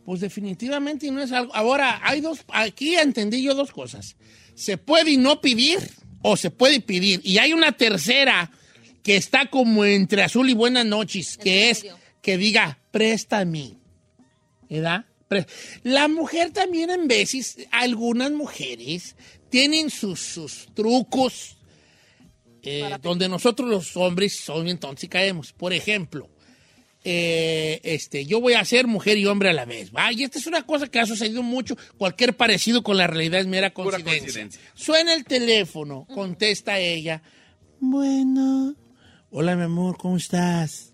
[0.04, 1.54] Pues definitivamente no es algo.
[1.54, 4.16] Ahora, hay dos, aquí entendí yo dos cosas.
[4.54, 5.78] Se puede y no pedir
[6.22, 7.20] o se puede pedir.
[7.24, 8.50] Y hay una tercera
[9.02, 11.86] que está como entre azul y buenas noches, que es
[12.20, 13.76] que diga, préstame.
[14.68, 15.06] ¿Verdad?
[15.82, 19.16] La mujer también en veces, algunas mujeres
[19.50, 21.56] tienen sus, sus trucos
[22.62, 25.52] eh, donde nosotros los hombres son entonces caemos.
[25.52, 26.30] Por ejemplo,
[27.04, 29.92] eh, este, yo voy a ser mujer y hombre a la vez.
[29.94, 30.12] ¿va?
[30.12, 31.76] Y esta es una cosa que ha sucedido mucho.
[31.98, 34.48] Cualquier parecido con la realidad es mera coincidencia.
[34.74, 37.22] Suena el teléfono, contesta ella.
[37.80, 38.76] Bueno,
[39.30, 40.92] hola mi amor, ¿cómo estás?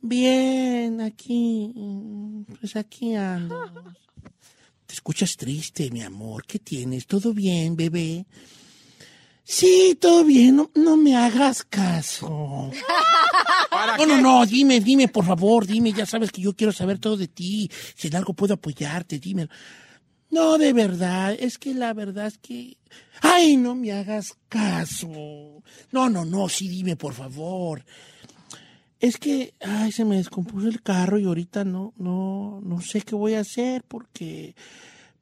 [0.00, 1.72] Bien, aquí,
[2.60, 3.64] pues aquí ando.
[4.86, 6.46] Te escuchas triste, mi amor.
[6.46, 7.08] ¿Qué tienes?
[7.08, 8.24] ¿Todo bien, bebé?
[9.42, 10.56] Sí, todo bien.
[10.56, 12.70] No, no me hagas caso.
[13.98, 15.92] No, no, no, dime, dime, por favor, dime.
[15.92, 17.70] Ya sabes que yo quiero saber todo de ti.
[17.94, 19.48] Si en algo puedo apoyarte, dime.
[20.30, 22.76] No, de verdad, es que la verdad es que...
[23.22, 25.62] Ay, no me hagas caso.
[25.92, 27.84] No, no, no, sí, dime, por favor.
[28.98, 33.14] Es que, ay, se me descompuso el carro y ahorita no, no, no sé qué
[33.14, 34.54] voy a hacer porque,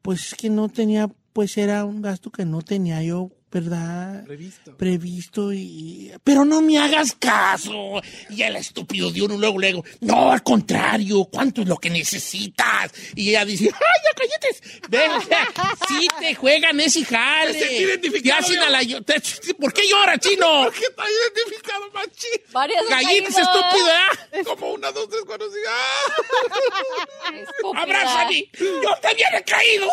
[0.01, 4.25] pues, es que no tenía, pues, era un gasto que no tenía yo, ¿verdad?
[4.25, 4.77] Previsto.
[4.77, 6.11] Previsto y...
[6.25, 8.03] Pero no me hagas caso.
[8.29, 12.91] Y el estúpido de uno luego, luego, no, al contrario, ¿cuánto es lo que necesitas?
[13.15, 14.49] Y ella dice, ¡ay, ya cállate!
[14.89, 15.47] Ven, o sea,
[15.87, 17.53] sí te juegan ese jale.
[17.81, 18.63] Identificado Te hacen yo.
[18.65, 20.65] a la te- ¿Por qué llora, chino?
[20.65, 22.41] Porque está identificado, machín.
[22.53, 23.51] Varias Gallitas, caído.
[23.53, 23.89] estúpido,
[24.33, 24.45] ¿eh?
[24.45, 25.71] Como una, dos, tres, cuatro, cinco.
[27.77, 27.83] ¡Ah!
[27.83, 28.49] ¡Abrázame!
[28.59, 29.87] ¡Yo también he caído!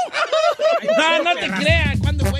[0.97, 1.99] No, no te creas.
[1.99, 2.39] ¿Cuándo fue?